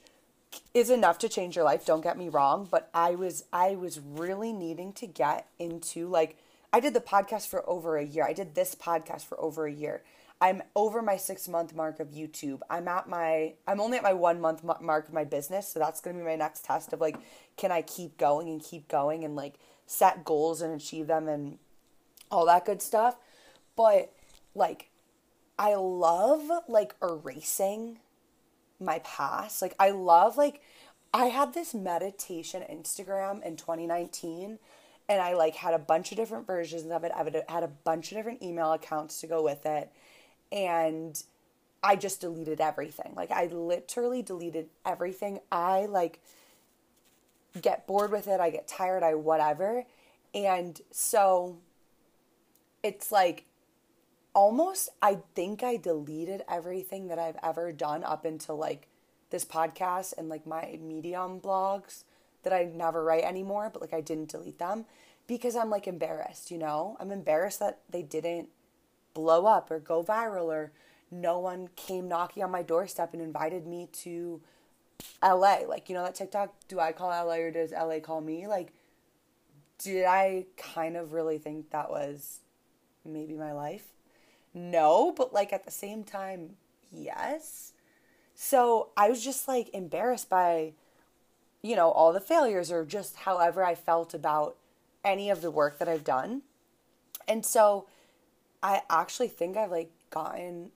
is 0.74 0.90
enough 0.90 1.18
to 1.18 1.28
change 1.28 1.56
your 1.56 1.64
life, 1.64 1.86
don't 1.86 2.02
get 2.02 2.18
me 2.18 2.28
wrong, 2.28 2.68
but 2.70 2.90
I 2.92 3.14
was 3.14 3.44
I 3.52 3.74
was 3.74 3.98
really 3.98 4.52
needing 4.52 4.92
to 4.94 5.06
get 5.06 5.48
into 5.58 6.08
like 6.08 6.36
I 6.72 6.80
did 6.80 6.94
the 6.94 7.00
podcast 7.00 7.48
for 7.48 7.68
over 7.68 7.96
a 7.96 8.04
year. 8.04 8.24
I 8.24 8.32
did 8.32 8.54
this 8.54 8.74
podcast 8.74 9.24
for 9.24 9.40
over 9.40 9.66
a 9.66 9.72
year. 9.72 10.02
I'm 10.40 10.62
over 10.74 11.02
my 11.02 11.16
6 11.16 11.48
month 11.48 11.74
mark 11.74 12.00
of 12.00 12.08
YouTube. 12.08 12.60
I'm 12.68 12.88
at 12.88 13.08
my 13.08 13.54
I'm 13.66 13.80
only 13.80 13.96
at 13.96 14.02
my 14.02 14.12
1 14.12 14.40
month 14.40 14.62
mark 14.64 15.08
of 15.08 15.14
my 15.14 15.24
business, 15.24 15.68
so 15.68 15.78
that's 15.78 16.00
going 16.00 16.16
to 16.16 16.22
be 16.22 16.28
my 16.28 16.36
next 16.36 16.64
test 16.64 16.92
of 16.92 17.00
like 17.00 17.16
can 17.56 17.72
I 17.72 17.82
keep 17.82 18.18
going 18.18 18.48
and 18.48 18.62
keep 18.62 18.88
going 18.88 19.24
and 19.24 19.34
like 19.34 19.54
set 19.92 20.24
goals 20.24 20.62
and 20.62 20.74
achieve 20.74 21.06
them 21.06 21.28
and 21.28 21.58
all 22.30 22.46
that 22.46 22.64
good 22.64 22.80
stuff. 22.80 23.16
But 23.76 24.12
like 24.54 24.88
I 25.58 25.74
love 25.74 26.50
like 26.66 26.94
erasing 27.02 27.98
my 28.80 29.00
past. 29.00 29.60
Like 29.60 29.74
I 29.78 29.90
love 29.90 30.36
like 30.36 30.62
I 31.12 31.26
had 31.26 31.52
this 31.52 31.74
meditation 31.74 32.64
Instagram 32.70 33.44
in 33.44 33.56
2019 33.56 34.58
and 35.08 35.20
I 35.20 35.34
like 35.34 35.56
had 35.56 35.74
a 35.74 35.78
bunch 35.78 36.10
of 36.10 36.16
different 36.16 36.46
versions 36.46 36.90
of 36.90 37.04
it. 37.04 37.12
I 37.14 37.52
had 37.52 37.62
a 37.62 37.68
bunch 37.68 38.12
of 38.12 38.16
different 38.16 38.42
email 38.42 38.72
accounts 38.72 39.20
to 39.20 39.26
go 39.26 39.42
with 39.42 39.66
it 39.66 39.92
and 40.50 41.22
I 41.82 41.96
just 41.96 42.22
deleted 42.22 42.62
everything. 42.62 43.12
Like 43.14 43.30
I 43.30 43.46
literally 43.46 44.22
deleted 44.22 44.68
everything. 44.86 45.40
I 45.50 45.84
like 45.84 46.20
get 47.60 47.86
bored 47.86 48.10
with 48.10 48.26
it, 48.28 48.40
I 48.40 48.50
get 48.50 48.66
tired, 48.66 49.02
I 49.02 49.14
whatever. 49.14 49.84
And 50.34 50.80
so 50.90 51.58
it's 52.82 53.12
like 53.12 53.44
almost 54.34 54.88
I 55.02 55.18
think 55.34 55.62
I 55.62 55.76
deleted 55.76 56.42
everything 56.48 57.08
that 57.08 57.18
I've 57.18 57.36
ever 57.42 57.72
done 57.72 58.02
up 58.02 58.24
until 58.24 58.56
like 58.56 58.88
this 59.30 59.44
podcast 59.44 60.14
and 60.16 60.28
like 60.28 60.46
my 60.46 60.78
Medium 60.80 61.40
blogs 61.40 62.04
that 62.42 62.52
I 62.52 62.64
never 62.64 63.04
write 63.04 63.24
anymore, 63.24 63.70
but 63.72 63.82
like 63.82 63.92
I 63.92 64.00
didn't 64.00 64.30
delete 64.30 64.58
them 64.58 64.86
because 65.26 65.54
I'm 65.54 65.70
like 65.70 65.86
embarrassed, 65.86 66.50
you 66.50 66.58
know? 66.58 66.96
I'm 66.98 67.12
embarrassed 67.12 67.60
that 67.60 67.80
they 67.90 68.02
didn't 68.02 68.48
blow 69.14 69.46
up 69.46 69.70
or 69.70 69.78
go 69.78 70.02
viral 70.02 70.46
or 70.46 70.72
no 71.10 71.38
one 71.38 71.68
came 71.76 72.08
knocking 72.08 72.42
on 72.42 72.50
my 72.50 72.62
doorstep 72.62 73.12
and 73.12 73.22
invited 73.22 73.66
me 73.66 73.88
to 73.92 74.40
LA. 75.22 75.60
Like, 75.68 75.88
you 75.88 75.94
know 75.94 76.04
that 76.04 76.14
TikTok, 76.14 76.54
do 76.68 76.80
I 76.80 76.92
call 76.92 77.08
LA 77.08 77.36
or 77.36 77.50
does 77.50 77.72
LA 77.72 78.00
call 78.00 78.20
me? 78.20 78.46
Like, 78.46 78.72
did 79.78 80.04
I 80.04 80.46
kind 80.56 80.96
of 80.96 81.12
really 81.12 81.38
think 81.38 81.70
that 81.70 81.90
was 81.90 82.40
maybe 83.04 83.34
my 83.34 83.52
life? 83.52 83.86
No, 84.54 85.12
but 85.16 85.32
like 85.32 85.52
at 85.52 85.64
the 85.64 85.70
same 85.70 86.04
time, 86.04 86.56
yes. 86.90 87.72
So 88.34 88.90
I 88.96 89.08
was 89.08 89.24
just 89.24 89.48
like 89.48 89.72
embarrassed 89.72 90.28
by, 90.28 90.72
you 91.62 91.76
know, 91.76 91.90
all 91.90 92.12
the 92.12 92.20
failures 92.20 92.70
or 92.70 92.84
just 92.84 93.16
however 93.16 93.64
I 93.64 93.74
felt 93.74 94.14
about 94.14 94.56
any 95.04 95.30
of 95.30 95.42
the 95.42 95.50
work 95.50 95.78
that 95.78 95.88
I've 95.88 96.04
done. 96.04 96.42
And 97.26 97.44
so 97.44 97.86
I 98.62 98.82
actually 98.90 99.28
think 99.28 99.56
I've 99.56 99.70
like 99.70 99.90
gotten 100.10 100.70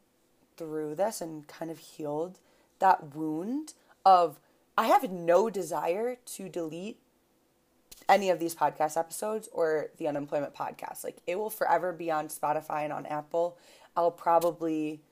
through 0.56 0.94
this 0.94 1.20
and 1.20 1.46
kind 1.46 1.70
of 1.70 1.78
healed 1.78 2.38
that 2.78 3.14
wound 3.14 3.74
of 4.06 4.38
I 4.78 4.86
have 4.86 5.10
no 5.10 5.50
desire 5.50 6.16
to 6.36 6.48
delete 6.48 6.98
any 8.08 8.30
of 8.30 8.38
these 8.38 8.54
podcast 8.54 8.96
episodes 8.96 9.48
or 9.52 9.88
the 9.98 10.06
unemployment 10.06 10.54
podcast. 10.54 11.02
Like 11.02 11.18
it 11.26 11.36
will 11.36 11.50
forever 11.50 11.92
be 11.92 12.10
on 12.10 12.28
Spotify 12.28 12.84
and 12.84 12.92
on 12.92 13.04
Apple. 13.04 13.58
I'll 13.96 14.12
probably 14.12 15.02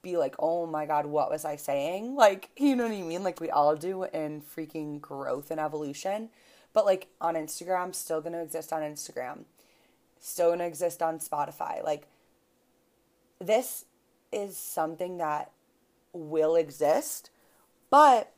be 0.00 0.16
like, 0.16 0.36
"Oh 0.38 0.66
my 0.66 0.86
god, 0.86 1.06
what 1.06 1.28
was 1.28 1.44
I 1.44 1.56
saying?" 1.56 2.14
Like, 2.26 2.50
you 2.56 2.76
know 2.76 2.84
what 2.84 2.92
I 2.92 3.02
mean? 3.02 3.24
Like 3.24 3.40
we 3.40 3.50
all 3.50 3.74
do 3.74 4.04
in 4.04 4.40
freaking 4.42 5.00
growth 5.00 5.50
and 5.50 5.60
evolution. 5.60 6.30
But 6.72 6.86
like 6.86 7.08
on 7.20 7.34
Instagram, 7.34 7.94
still 7.94 8.20
going 8.20 8.34
to 8.34 8.42
exist 8.42 8.72
on 8.72 8.82
Instagram. 8.82 9.44
Still 10.20 10.48
going 10.48 10.60
to 10.60 10.66
exist 10.66 11.02
on 11.02 11.18
Spotify. 11.18 11.82
Like 11.82 12.06
this 13.40 13.86
is 14.30 14.56
something 14.56 15.18
that 15.18 15.50
will 16.12 16.54
exist, 16.54 17.30
but 17.90 18.32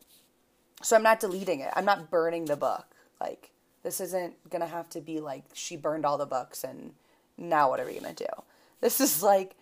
so 0.83 0.97
I'm 0.97 1.03
not 1.03 1.21
deleting 1.21 1.61
it. 1.61 1.71
I'm 1.75 1.85
not 1.85 2.11
burning 2.11 2.45
the 2.47 2.57
book. 2.57 2.87
Like 3.21 3.51
this 3.83 4.01
isn't 4.01 4.51
going 4.51 4.61
to 4.61 4.69
have 4.69 4.89
to 4.91 5.01
be 5.01 5.21
like 5.21 5.45
she 5.53 5.77
burned 5.77 6.05
all 6.05 6.19
the 6.19 6.27
books 6.27 6.65
and 6.65 6.95
now 7.37 7.71
what 7.71 7.81
are 7.81 7.87
we 7.87 7.99
going 7.99 8.15
to 8.15 8.25
do? 8.25 8.43
This 8.81 9.01
is 9.01 9.23
like 9.23 9.57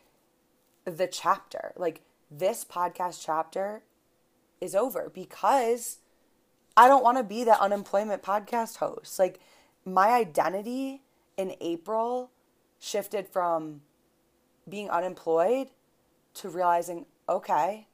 the 0.84 1.06
chapter. 1.06 1.72
Like 1.76 2.02
this 2.30 2.64
podcast 2.64 3.22
chapter 3.24 3.82
is 4.60 4.74
over 4.74 5.10
because 5.12 5.98
I 6.76 6.88
don't 6.88 7.02
want 7.02 7.18
to 7.18 7.24
be 7.24 7.44
that 7.44 7.60
unemployment 7.60 8.22
podcast 8.22 8.76
host. 8.76 9.18
Like 9.18 9.40
my 9.84 10.08
identity 10.08 11.02
in 11.36 11.54
April 11.60 12.30
shifted 12.78 13.28
from 13.28 13.82
being 14.68 14.90
unemployed 14.90 15.68
to 16.34 16.48
realizing, 16.48 17.06
okay, 17.28 17.86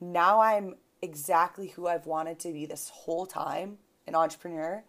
now 0.00 0.40
I'm 0.40 0.76
exactly 1.02 1.68
who 1.68 1.86
I've 1.86 2.06
wanted 2.06 2.38
to 2.40 2.52
be 2.52 2.66
this 2.66 2.90
whole 2.90 3.26
time, 3.26 3.78
an 4.06 4.14
entrepreneur, 4.14 4.82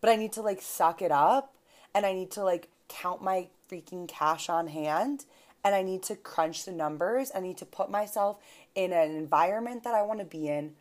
but 0.00 0.10
I 0.10 0.16
need 0.16 0.32
to 0.32 0.42
like 0.42 0.62
suck 0.62 1.02
it 1.02 1.12
up 1.12 1.54
and 1.94 2.06
I 2.06 2.12
need 2.12 2.30
to 2.32 2.44
like 2.44 2.68
count 2.88 3.22
my 3.22 3.48
freaking 3.70 4.08
cash 4.08 4.48
on 4.48 4.68
hand 4.68 5.24
and 5.64 5.74
I 5.74 5.82
need 5.82 6.02
to 6.04 6.16
crunch 6.16 6.64
the 6.64 6.72
numbers. 6.72 7.30
I 7.34 7.40
need 7.40 7.58
to 7.58 7.66
put 7.66 7.90
myself 7.90 8.38
in 8.74 8.92
an 8.92 9.14
environment 9.14 9.84
that 9.84 9.94
I 9.94 10.02
want 10.02 10.20
to 10.20 10.24
be 10.24 10.48
in, 10.48 10.72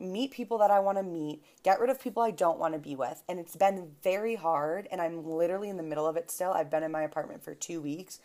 meet 0.00 0.32
people 0.32 0.58
that 0.58 0.70
I 0.70 0.80
want 0.80 0.98
to 0.98 1.04
meet, 1.04 1.42
get 1.62 1.78
rid 1.80 1.90
of 1.90 2.02
people 2.02 2.22
I 2.22 2.30
don't 2.30 2.58
want 2.58 2.74
to 2.74 2.80
be 2.80 2.96
with. 2.96 3.22
And 3.28 3.38
it's 3.38 3.56
been 3.56 3.92
very 4.02 4.34
hard 4.34 4.88
and 4.90 5.00
I'm 5.00 5.24
literally 5.24 5.68
in 5.68 5.76
the 5.76 5.82
middle 5.82 6.06
of 6.06 6.16
it 6.16 6.30
still. 6.30 6.52
I've 6.52 6.70
been 6.70 6.82
in 6.82 6.90
my 6.90 7.02
apartment 7.02 7.44
for 7.44 7.54
2 7.54 7.80
weeks 7.80 8.18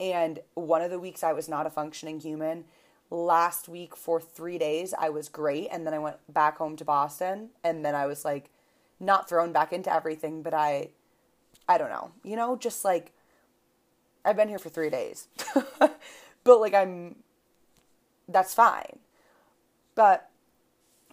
and 0.00 0.38
one 0.54 0.82
of 0.82 0.90
the 0.90 0.98
weeks 0.98 1.22
I 1.22 1.32
was 1.32 1.48
not 1.48 1.66
a 1.66 1.70
functioning 1.70 2.20
human 2.20 2.64
last 3.10 3.68
week 3.68 3.96
for 3.96 4.20
three 4.20 4.58
days 4.58 4.94
I 4.98 5.10
was 5.10 5.28
great. 5.28 5.68
And 5.70 5.86
then 5.86 5.94
I 5.94 5.98
went 5.98 6.16
back 6.32 6.58
home 6.58 6.76
to 6.76 6.84
Boston 6.84 7.50
and 7.62 7.84
then 7.84 7.94
I 7.94 8.06
was 8.06 8.24
like 8.24 8.50
not 8.98 9.28
thrown 9.28 9.52
back 9.52 9.72
into 9.72 9.92
everything 9.92 10.42
but 10.42 10.54
I 10.54 10.90
I 11.68 11.78
don't 11.78 11.90
know. 11.90 12.12
You 12.24 12.36
know 12.36 12.56
just 12.56 12.84
like 12.84 13.12
I've 14.24 14.36
been 14.36 14.48
here 14.48 14.58
for 14.58 14.68
three 14.68 14.90
days 14.90 15.28
but 15.78 16.60
like 16.60 16.74
I'm 16.74 17.16
that's 18.28 18.54
fine. 18.54 18.98
But 19.94 20.28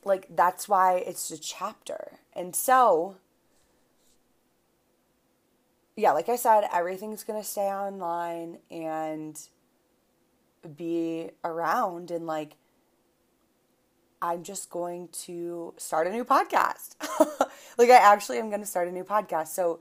like 0.03 0.27
that's 0.29 0.67
why 0.67 0.97
it's 0.97 1.29
a 1.31 1.37
chapter. 1.37 2.13
And 2.33 2.55
so 2.55 3.17
yeah 5.95 6.11
like 6.11 6.27
I 6.27 6.37
said 6.37 6.63
everything's 6.73 7.23
gonna 7.23 7.43
stay 7.43 7.67
online 7.67 8.57
and 8.71 9.39
be 10.75 11.31
around 11.43 12.11
and 12.11 12.25
like 12.25 12.55
I'm 14.21 14.43
just 14.43 14.69
going 14.69 15.09
to 15.23 15.73
start 15.75 16.07
a 16.07 16.09
new 16.09 16.23
podcast. 16.23 16.95
like 17.77 17.89
I 17.89 17.97
actually 17.97 18.39
am 18.39 18.49
going 18.49 18.61
to 18.61 18.67
start 18.67 18.87
a 18.87 18.91
new 18.91 19.03
podcast. 19.03 19.47
So 19.47 19.79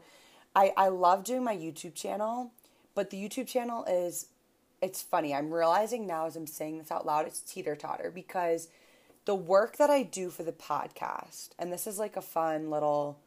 I 0.54 0.72
I 0.76 0.88
love 0.88 1.24
doing 1.24 1.44
my 1.44 1.56
YouTube 1.56 1.94
channel, 1.94 2.50
but 2.94 3.10
the 3.10 3.16
YouTube 3.16 3.46
channel 3.46 3.84
is 3.84 4.26
it's 4.80 5.00
funny. 5.00 5.32
I'm 5.32 5.54
realizing 5.54 6.06
now 6.06 6.26
as 6.26 6.34
I'm 6.34 6.48
saying 6.48 6.78
this 6.78 6.90
out 6.90 7.06
loud, 7.06 7.26
it's 7.26 7.40
teeter 7.40 7.76
totter 7.76 8.10
because 8.12 8.68
the 9.24 9.34
work 9.36 9.76
that 9.76 9.90
I 9.90 10.02
do 10.02 10.30
for 10.30 10.42
the 10.42 10.52
podcast, 10.52 11.50
and 11.58 11.72
this 11.72 11.86
is 11.86 11.98
like 11.98 12.16
a 12.16 12.22
fun 12.22 12.68
little 12.68 13.18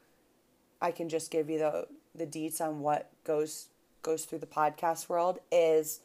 I 0.81 0.91
can 0.91 1.09
just 1.09 1.31
give 1.31 1.49
you 1.49 1.59
the 1.59 1.87
the 2.13 2.25
deets 2.27 2.61
on 2.61 2.81
what 2.81 3.09
goes 3.23 3.67
goes 4.01 4.25
through 4.25 4.39
the 4.39 4.45
podcast 4.45 5.09
world 5.09 5.39
is 5.51 6.01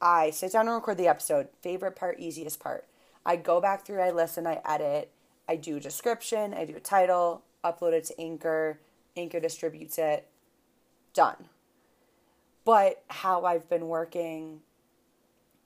I 0.00 0.30
sit 0.30 0.52
down 0.52 0.66
and 0.66 0.74
record 0.74 0.98
the 0.98 1.08
episode. 1.08 1.48
Favorite 1.60 1.96
part, 1.96 2.20
easiest 2.20 2.60
part. 2.60 2.86
I 3.26 3.36
go 3.36 3.60
back 3.60 3.84
through, 3.84 4.00
I 4.00 4.10
listen, 4.10 4.46
I 4.46 4.60
edit, 4.64 5.10
I 5.48 5.56
do 5.56 5.76
a 5.76 5.80
description, 5.80 6.54
I 6.54 6.64
do 6.64 6.76
a 6.76 6.80
title, 6.80 7.42
upload 7.64 7.92
it 7.92 8.04
to 8.06 8.20
Anchor, 8.20 8.78
Anchor 9.16 9.40
distributes 9.40 9.98
it. 9.98 10.28
Done. 11.14 11.48
But 12.64 13.02
how 13.08 13.44
I've 13.44 13.68
been 13.68 13.88
working 13.88 14.60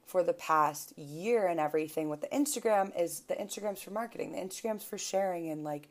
for 0.06 0.22
the 0.22 0.32
past 0.32 0.96
year 0.98 1.46
and 1.46 1.58
everything 1.58 2.08
with 2.08 2.20
the 2.20 2.28
Instagram 2.28 2.98
is 2.98 3.20
the 3.20 3.34
Instagram's 3.34 3.82
for 3.82 3.90
marketing, 3.90 4.32
the 4.32 4.38
Instagram's 4.38 4.84
for 4.84 4.98
sharing 4.98 5.48
and 5.50 5.64
like 5.64 5.88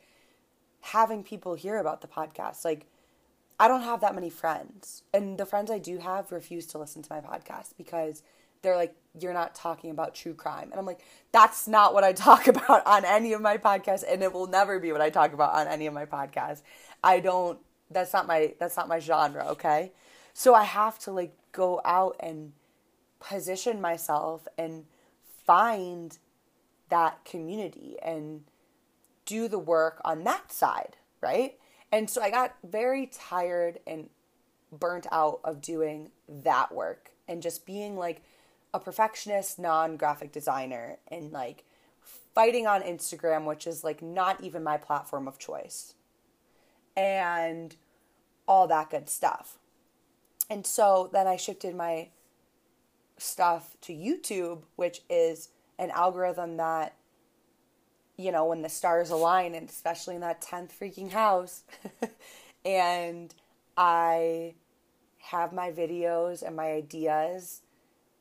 having 0.80 1.22
people 1.22 1.54
hear 1.54 1.78
about 1.78 2.00
the 2.00 2.08
podcast. 2.08 2.64
Like, 2.64 2.86
I 3.62 3.68
don't 3.68 3.82
have 3.82 4.00
that 4.00 4.16
many 4.16 4.28
friends. 4.28 5.04
And 5.14 5.38
the 5.38 5.46
friends 5.46 5.70
I 5.70 5.78
do 5.78 5.98
have 5.98 6.32
refuse 6.32 6.66
to 6.66 6.78
listen 6.78 7.00
to 7.00 7.12
my 7.12 7.20
podcast 7.20 7.74
because 7.78 8.24
they're 8.60 8.74
like, 8.74 8.96
you're 9.16 9.32
not 9.32 9.54
talking 9.54 9.92
about 9.92 10.16
true 10.16 10.34
crime. 10.34 10.70
And 10.72 10.80
I'm 10.80 10.84
like, 10.84 10.98
that's 11.30 11.68
not 11.68 11.94
what 11.94 12.02
I 12.02 12.12
talk 12.12 12.48
about 12.48 12.84
on 12.84 13.04
any 13.04 13.34
of 13.34 13.40
my 13.40 13.58
podcasts. 13.58 14.02
And 14.08 14.20
it 14.20 14.32
will 14.32 14.48
never 14.48 14.80
be 14.80 14.90
what 14.90 15.00
I 15.00 15.10
talk 15.10 15.32
about 15.32 15.54
on 15.54 15.68
any 15.68 15.86
of 15.86 15.94
my 15.94 16.06
podcasts. 16.06 16.62
I 17.04 17.20
don't, 17.20 17.56
that's 17.88 18.12
not 18.12 18.26
my, 18.26 18.52
that's 18.58 18.76
not 18.76 18.88
my 18.88 18.98
genre. 18.98 19.46
Okay. 19.50 19.92
So 20.34 20.56
I 20.56 20.64
have 20.64 20.98
to 21.00 21.12
like 21.12 21.32
go 21.52 21.80
out 21.84 22.16
and 22.18 22.54
position 23.20 23.80
myself 23.80 24.48
and 24.58 24.86
find 25.46 26.18
that 26.88 27.24
community 27.24 27.94
and 28.02 28.42
do 29.24 29.46
the 29.46 29.60
work 29.60 30.00
on 30.04 30.24
that 30.24 30.50
side, 30.50 30.96
right? 31.20 31.54
And 31.92 32.08
so 32.08 32.22
I 32.22 32.30
got 32.30 32.56
very 32.64 33.06
tired 33.06 33.78
and 33.86 34.08
burnt 34.72 35.06
out 35.12 35.40
of 35.44 35.60
doing 35.60 36.10
that 36.26 36.74
work 36.74 37.10
and 37.28 37.42
just 37.42 37.66
being 37.66 37.96
like 37.96 38.22
a 38.72 38.80
perfectionist 38.80 39.58
non 39.58 39.96
graphic 39.98 40.32
designer 40.32 40.96
and 41.08 41.30
like 41.30 41.64
fighting 42.34 42.66
on 42.66 42.82
Instagram, 42.82 43.44
which 43.44 43.66
is 43.66 43.84
like 43.84 44.00
not 44.02 44.42
even 44.42 44.64
my 44.64 44.78
platform 44.78 45.28
of 45.28 45.38
choice, 45.38 45.94
and 46.96 47.76
all 48.48 48.66
that 48.66 48.90
good 48.90 49.08
stuff. 49.08 49.58
And 50.48 50.66
so 50.66 51.10
then 51.12 51.26
I 51.26 51.36
shifted 51.36 51.74
my 51.74 52.08
stuff 53.18 53.76
to 53.82 53.92
YouTube, 53.92 54.62
which 54.76 55.02
is 55.08 55.50
an 55.78 55.90
algorithm 55.90 56.56
that, 56.56 56.94
you 58.22 58.32
know, 58.32 58.46
when 58.46 58.62
the 58.62 58.68
stars 58.68 59.10
align, 59.10 59.54
and 59.54 59.68
especially 59.68 60.14
in 60.14 60.20
that 60.20 60.40
10th 60.40 60.70
freaking 60.78 61.10
house, 61.10 61.62
and 62.64 63.34
I 63.76 64.54
have 65.18 65.52
my 65.52 65.70
videos 65.70 66.42
and 66.42 66.56
my 66.56 66.72
ideas. 66.72 67.62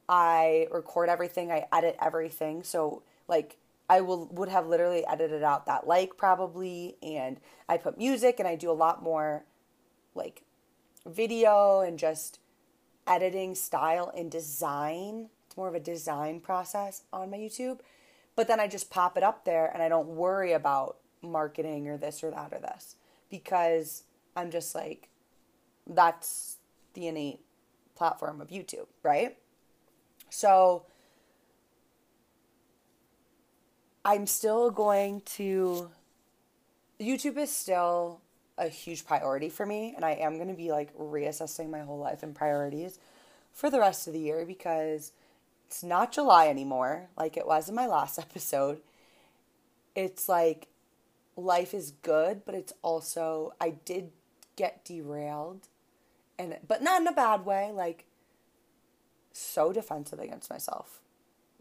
I 0.08 0.68
record 0.72 1.10
everything, 1.10 1.52
I 1.52 1.68
edit 1.72 1.96
everything. 2.02 2.64
So, 2.64 3.04
like, 3.28 3.58
I 3.92 4.00
will 4.00 4.28
would 4.28 4.48
have 4.48 4.68
literally 4.68 5.06
edited 5.06 5.44
out 5.44 5.66
that 5.66 5.86
like 5.86 6.16
probably 6.16 6.96
and 7.04 7.42
I 7.68 7.76
put 7.76 7.98
music 7.98 8.40
and 8.40 8.48
I 8.48 8.56
do 8.56 8.72
a 8.72 8.74
lot 8.74 9.04
more 9.04 9.44
like 10.16 10.44
video 11.06 11.82
and 11.82 12.00
just 12.00 12.40
editing 13.06 13.54
style 13.54 14.10
and 14.16 14.32
design. 14.32 15.28
It's 15.46 15.58
more 15.58 15.68
of 15.68 15.76
a 15.76 15.80
design 15.82 16.40
process 16.40 17.04
on 17.12 17.32
my 17.32 17.38
YouTube. 17.38 17.80
But 18.36 18.48
then 18.48 18.60
I 18.60 18.68
just 18.68 18.90
pop 18.90 19.18
it 19.18 19.24
up 19.24 19.46
there 19.46 19.70
and 19.74 19.84
I 19.84 19.90
don't 19.90 20.08
worry 20.08 20.54
about 20.54 20.98
marketing 21.22 21.88
or 21.88 21.98
this 21.98 22.24
or 22.24 22.32
that 22.32 22.54
or 22.54 22.60
this 22.60 22.96
because 23.30 24.04
I'm 24.36 24.52
just 24.52 24.74
like, 24.74 25.10
that's 25.88 26.58
the 26.94 27.08
innate 27.08 27.42
platform 27.96 28.42
of 28.42 28.50
YouTube, 28.50 28.88
right? 29.04 29.38
So 30.30 30.86
I'm 34.04 34.26
still 34.26 34.72
going 34.72 35.22
to, 35.22 35.92
YouTube 37.00 37.38
is 37.38 37.54
still 37.54 38.22
a 38.58 38.68
huge 38.68 39.06
priority 39.06 39.50
for 39.50 39.66
me 39.66 39.94
and 39.96 40.06
I 40.06 40.12
am 40.12 40.36
going 40.36 40.48
to 40.48 40.54
be 40.54 40.72
like 40.72 40.98
reassessing 40.98 41.70
my 41.70 41.82
whole 41.82 42.00
life 42.00 42.24
and 42.24 42.34
priorities 42.34 43.00
for 43.54 43.70
the 43.70 43.80
rest 43.80 44.08
of 44.08 44.14
the 44.14 44.20
year 44.20 44.46
because 44.46 45.12
it's 45.72 45.84
not 45.84 46.12
July 46.12 46.50
anymore 46.50 47.08
like 47.16 47.38
it 47.38 47.48
was 47.48 47.70
in 47.70 47.76
my 47.76 47.88
last 47.88 48.20
episode. 48.20 48.82
It's 49.96 50.28
like 50.28 50.68
life 51.38 51.74
is 51.74 51.92
good, 52.02 52.42
but 52.46 52.56
it's 52.56 52.74
also 52.82 53.54
I 53.60 53.76
did 53.86 54.12
get 54.58 54.84
derailed 54.84 55.70
and 56.38 56.58
but 56.68 56.84
not 56.84 57.00
in 57.00 57.08
a 57.08 57.14
bad 57.14 57.46
way, 57.46 57.72
like 57.74 58.04
so 59.32 59.72
defensive 59.72 60.20
against 60.20 60.50
myself 60.50 61.00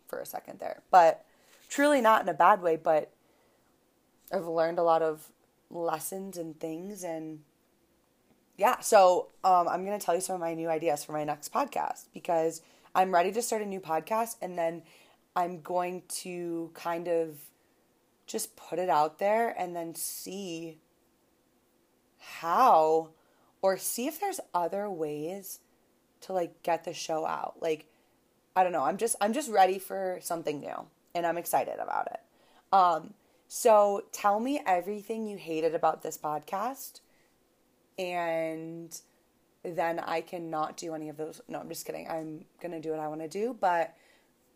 for 0.09 0.19
a 0.19 0.27
second 0.27 0.59
there. 0.59 0.83
But 0.91 1.25
truly 1.69 2.01
not 2.01 2.23
in 2.23 2.29
a 2.29 2.35
bad 2.35 2.63
way, 2.63 2.75
but 2.75 3.13
I've 4.33 4.47
learned 4.47 4.81
a 4.81 4.83
lot 4.83 5.03
of 5.03 5.31
lessons 5.71 6.37
and 6.37 6.59
things 6.59 7.05
and 7.05 7.43
yeah 8.57 8.81
so 8.81 9.29
um, 9.45 9.69
i'm 9.69 9.85
going 9.85 9.97
to 9.97 10.05
tell 10.05 10.17
you 10.17 10.21
some 10.21 10.35
of 10.35 10.41
my 10.41 10.53
new 10.53 10.69
ideas 10.69 11.05
for 11.05 11.13
my 11.13 11.23
next 11.23 11.55
podcast 11.55 12.07
because 12.13 12.61
i'm 12.95 13.13
ready 13.13 13.33
to 13.33 13.43
start 13.43 13.63
a 13.63 13.67
new 13.67 13.81
podcast 13.81 14.37
and 14.43 14.57
then 14.57 14.83
i'm 15.37 15.61
going 15.61 16.03
to 16.09 16.71
kind 16.75 17.09
of 17.09 17.37
just 18.27 18.55
put 18.57 18.79
it 18.79 18.89
out 18.89 19.19
there 19.19 19.55
and 19.59 19.75
then 19.75 19.95
see 19.95 20.79
how 22.19 23.09
or 23.63 23.77
see 23.77 24.07
if 24.07 24.21
there's 24.21 24.41
other 24.55 24.89
ways 24.89 25.61
to 26.21 26.33
like 26.33 26.63
get 26.63 26.85
the 26.85 26.95
show 26.95 27.27
out. 27.27 27.57
Like 27.61 27.87
i 28.55 28.63
don't 28.63 28.73
know. 28.73 28.85
I'm 28.85 28.97
just 28.97 29.17
i'm 29.21 29.33
just 29.33 29.51
ready 29.51 29.79
for 29.79 30.19
something 30.23 30.61
new 30.61 30.87
and 31.15 31.27
i'm 31.27 31.39
excited 31.39 31.79
about 31.81 32.07
it. 32.07 32.21
Um 32.73 33.15
so 33.49 34.05
tell 34.13 34.39
me 34.39 34.63
everything 34.65 35.27
you 35.27 35.37
hated 35.37 35.75
about 35.75 36.03
this 36.03 36.17
podcast, 36.17 37.01
and 37.99 38.97
then 39.63 39.99
I 40.01 40.21
cannot 40.21 40.77
do 40.77 40.95
any 40.95 41.09
of 41.09 41.17
those. 41.17 41.41
No, 41.49 41.61
I'm 41.61 41.69
just 41.69 41.85
kidding. 41.85 42.09
I'm 42.09 42.45
going 42.61 42.73
to 42.73 42.81
do 42.81 42.91
what 42.91 43.01
I 43.01 43.09
want 43.09 43.21
to 43.21 43.29
do, 43.29 43.57
but 43.59 43.95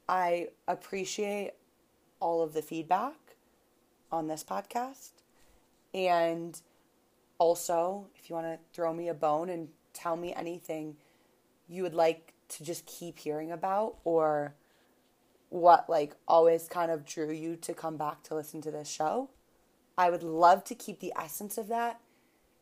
I 0.08 0.48
appreciate 0.66 1.52
all 2.20 2.42
of 2.42 2.54
the 2.54 2.62
feedback 2.62 3.14
on 4.10 4.28
this 4.28 4.44
podcast. 4.44 5.10
And 5.92 6.60
also, 7.38 8.06
if 8.16 8.28
you 8.28 8.34
want 8.34 8.46
to 8.46 8.58
throw 8.72 8.92
me 8.92 9.08
a 9.08 9.14
bone 9.14 9.48
and 9.48 9.68
tell 9.92 10.16
me 10.16 10.34
anything 10.34 10.96
you 11.68 11.82
would 11.82 11.94
like 11.94 12.32
to 12.48 12.64
just 12.64 12.86
keep 12.86 13.18
hearing 13.18 13.52
about 13.52 13.96
or 14.04 14.54
what 15.50 15.88
like 15.88 16.14
always 16.26 16.68
kind 16.68 16.90
of 16.90 17.06
drew 17.06 17.30
you 17.30 17.56
to 17.56 17.72
come 17.72 17.96
back 17.96 18.22
to 18.24 18.34
listen 18.34 18.60
to 18.62 18.70
this 18.70 18.88
show. 18.88 19.30
I 19.96 20.10
would 20.10 20.22
love 20.22 20.64
to 20.64 20.74
keep 20.74 21.00
the 21.00 21.12
essence 21.16 21.56
of 21.56 21.68
that 21.68 22.00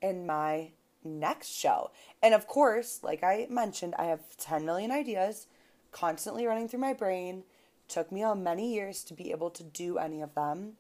in 0.01 0.27
my 0.27 0.73
next 1.05 1.49
show. 1.49 1.91
And 2.23 2.35
of 2.35 2.47
course, 2.47 3.01
like 3.03 3.23
I 3.23 3.47
mentioned, 3.51 3.95
I 3.99 4.05
have 4.05 4.37
10 4.37 4.65
million 4.65 4.91
ideas 4.91 5.47
constantly 5.91 6.47
running 6.47 6.69
through 6.69 6.81
my 6.81 6.93
brain. 6.93 7.45
Took 7.89 8.11
me 8.11 8.23
on 8.23 8.43
many 8.43 8.73
years 8.73 9.05
to 9.05 9.15
be 9.15 9.31
able 9.31 9.51
to 9.51 9.63
do 9.63 9.99
any 9.99 10.23
of 10.23 10.35
them, 10.35 10.75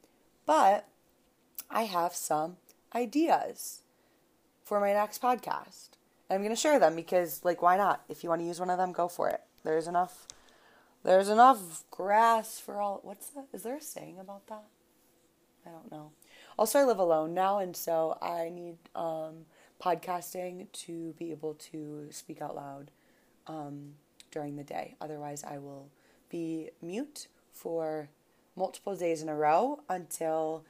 but 0.47 0.89
I 1.71 1.83
have 1.83 2.15
some 2.15 2.57
ideas 2.95 3.83
for 4.65 4.81
my 4.81 4.93
next 4.93 5.21
podcast. 5.21 5.91
And 6.31 6.37
I'm 6.37 6.43
going 6.43 6.55
to 6.55 6.61
share 6.61 6.79
them 6.79 6.97
because 6.97 7.45
like 7.45 7.61
why 7.61 7.77
not? 7.77 8.03
If 8.09 8.23
you 8.23 8.31
want 8.31 8.41
to 8.41 8.47
use 8.47 8.61
one 8.61 8.71
of 8.71 8.79
them, 8.79 8.93
go 8.93 9.09
for 9.09 9.29
it. 9.29 9.43
There's 9.65 9.87
enough 9.87 10.27
there's 11.05 11.29
enough 11.29 11.85
grass 11.91 12.61
for 12.61 12.81
all. 12.81 13.01
What's 13.03 13.29
that? 13.31 13.47
Is 13.53 13.65
there 13.65 13.77
a 13.77 13.81
saying 13.81 14.19
about 14.21 14.47
that? 14.47 14.65
I 15.67 15.71
don't 15.71 15.91
know. 15.91 16.13
Also, 16.59 16.79
I 16.79 16.85
live 16.85 16.99
alone 16.99 17.35
now, 17.35 17.59
and 17.59 17.77
so 17.77 18.19
I 18.23 18.51
need 18.51 18.77
um, 18.95 19.47
podcasting 19.83 20.71
to 20.73 21.13
be 21.19 21.31
able 21.31 21.55
to 21.55 22.07
speak 22.11 22.41
out 22.41 22.55
loud 22.55 22.91
um, 23.47 23.95
during 24.31 24.57
the 24.57 24.63
day. 24.63 24.95
Otherwise, 25.01 25.43
I 25.45 25.59
will 25.59 25.89
be 26.29 26.71
mute 26.81 27.27
for 27.53 28.09
multiple 28.55 28.95
days 28.95 29.23
in 29.23 29.29
a 29.29 29.35
row 29.35 29.81
until 29.89 30.65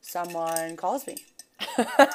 someone 0.00 0.76
calls 0.76 1.06
me. 1.06 1.16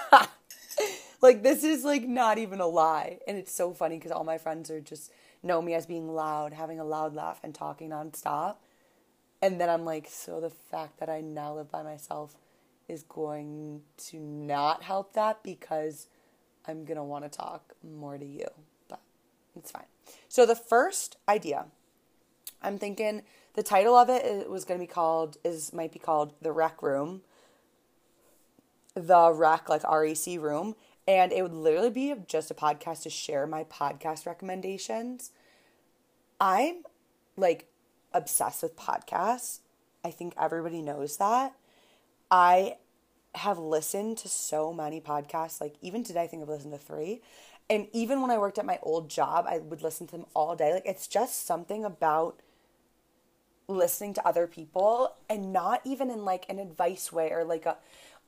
like, 1.21 1.41
this 1.43 1.63
is 1.63 1.85
like 1.85 2.03
not 2.03 2.37
even 2.37 2.59
a 2.59 2.67
lie. 2.67 3.19
And 3.27 3.37
it's 3.37 3.53
so 3.53 3.73
funny 3.73 3.97
because 3.97 4.11
all 4.11 4.23
my 4.23 4.37
friends 4.37 4.69
are 4.69 4.81
just 4.81 5.11
know 5.41 5.61
me 5.61 5.73
as 5.73 5.85
being 5.85 6.13
loud, 6.13 6.53
having 6.53 6.79
a 6.79 6.85
loud 6.85 7.13
laugh, 7.13 7.39
and 7.43 7.53
talking 7.53 7.91
nonstop. 7.91 8.57
And 9.41 9.61
then 9.61 9.69
I'm 9.69 9.85
like, 9.85 10.07
so 10.09 10.41
the 10.41 10.49
fact 10.49 10.99
that 10.99 11.09
I 11.09 11.21
now 11.21 11.53
live 11.53 11.71
by 11.71 11.83
myself 11.83 12.35
is 12.87 13.03
going 13.03 13.81
to 13.97 14.19
not 14.19 14.83
help 14.83 15.13
that 15.13 15.43
because 15.43 16.07
I'm 16.67 16.85
going 16.85 16.97
to 16.97 17.03
want 17.03 17.23
to 17.23 17.29
talk 17.29 17.73
more 17.83 18.17
to 18.17 18.25
you. 18.25 18.47
But 18.87 18.99
it's 19.55 19.71
fine. 19.71 19.85
So 20.27 20.45
the 20.45 20.55
first 20.55 21.17
idea, 21.27 21.65
I'm 22.61 22.77
thinking 22.77 23.23
the 23.53 23.63
title 23.63 23.95
of 23.95 24.09
it 24.09 24.49
was 24.49 24.65
going 24.65 24.79
to 24.79 24.83
be 24.83 24.91
called, 24.91 25.37
is 25.43 25.73
might 25.73 25.91
be 25.91 25.99
called 25.99 26.33
The 26.41 26.51
Rec 26.51 26.81
Room. 26.81 27.21
The 28.93 29.31
Rec, 29.31 29.69
like 29.69 29.81
R 29.85 30.05
E 30.05 30.15
C 30.15 30.37
room. 30.37 30.75
And 31.07 31.31
it 31.31 31.43
would 31.43 31.53
literally 31.53 31.89
be 31.89 32.15
just 32.27 32.49
a 32.49 32.55
podcast 32.55 33.03
to 33.03 33.09
share 33.09 33.45
my 33.45 33.63
podcast 33.65 34.25
recommendations. 34.25 35.31
I'm 36.41 36.83
like 37.37 37.67
obsessed 38.13 38.63
with 38.63 38.75
podcasts. 38.75 39.59
I 40.03 40.11
think 40.11 40.33
everybody 40.39 40.81
knows 40.81 41.17
that. 41.17 41.53
I 42.31 42.77
have 43.35 43.57
listened 43.57 44.17
to 44.19 44.29
so 44.29 44.73
many 44.73 45.01
podcasts. 45.01 45.61
Like 45.61 45.75
even 45.81 46.03
today, 46.03 46.23
I 46.23 46.27
think 46.27 46.41
I've 46.41 46.49
listened 46.49 46.73
to 46.73 46.79
three. 46.79 47.21
And 47.69 47.87
even 47.93 48.21
when 48.21 48.31
I 48.31 48.37
worked 48.37 48.59
at 48.59 48.65
my 48.65 48.79
old 48.83 49.09
job, 49.09 49.45
I 49.47 49.57
would 49.57 49.81
listen 49.81 50.07
to 50.07 50.11
them 50.11 50.25
all 50.33 50.55
day. 50.55 50.73
Like 50.73 50.85
it's 50.85 51.07
just 51.07 51.45
something 51.45 51.83
about 51.83 52.39
listening 53.67 54.13
to 54.13 54.27
other 54.27 54.45
people 54.45 55.15
and 55.27 55.51
not 55.51 55.81
even 55.83 56.11
in 56.11 56.23
like 56.23 56.45
an 56.49 56.59
advice 56.59 57.11
way 57.11 57.31
or 57.31 57.43
like 57.43 57.65
a 57.65 57.77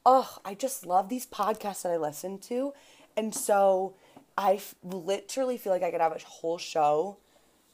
oh, 0.06 0.38
I 0.46 0.54
just 0.54 0.86
love 0.86 1.10
these 1.10 1.26
podcasts 1.26 1.84
that 1.84 1.92
I 1.92 1.98
listen 1.98 2.40
to. 2.40 2.74
And 3.18 3.36
so 3.36 3.96
I 4.38 4.54
f- 4.54 4.74
literally 4.82 5.58
feel 5.58 5.74
like 5.74 5.84
I 5.84 5.92
could 5.92 6.00
have 6.00 6.16
a 6.16 6.20
whole 6.20 6.58
show 6.58 7.18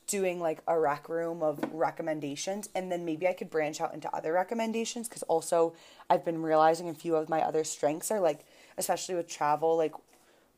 doing 0.07 0.39
like 0.39 0.59
a 0.67 0.79
rec 0.79 1.07
room 1.09 1.41
of 1.41 1.59
recommendations 1.71 2.69
and 2.75 2.91
then 2.91 3.05
maybe 3.05 3.27
I 3.27 3.33
could 3.33 3.49
branch 3.49 3.79
out 3.79 3.93
into 3.93 4.13
other 4.15 4.33
recommendations 4.33 5.07
because 5.07 5.23
also 5.23 5.73
I've 6.09 6.25
been 6.25 6.41
realizing 6.41 6.89
a 6.89 6.93
few 6.93 7.15
of 7.15 7.29
my 7.29 7.41
other 7.41 7.63
strengths 7.63 8.11
are 8.11 8.19
like 8.19 8.45
especially 8.77 9.15
with 9.15 9.27
travel 9.27 9.77
like 9.77 9.93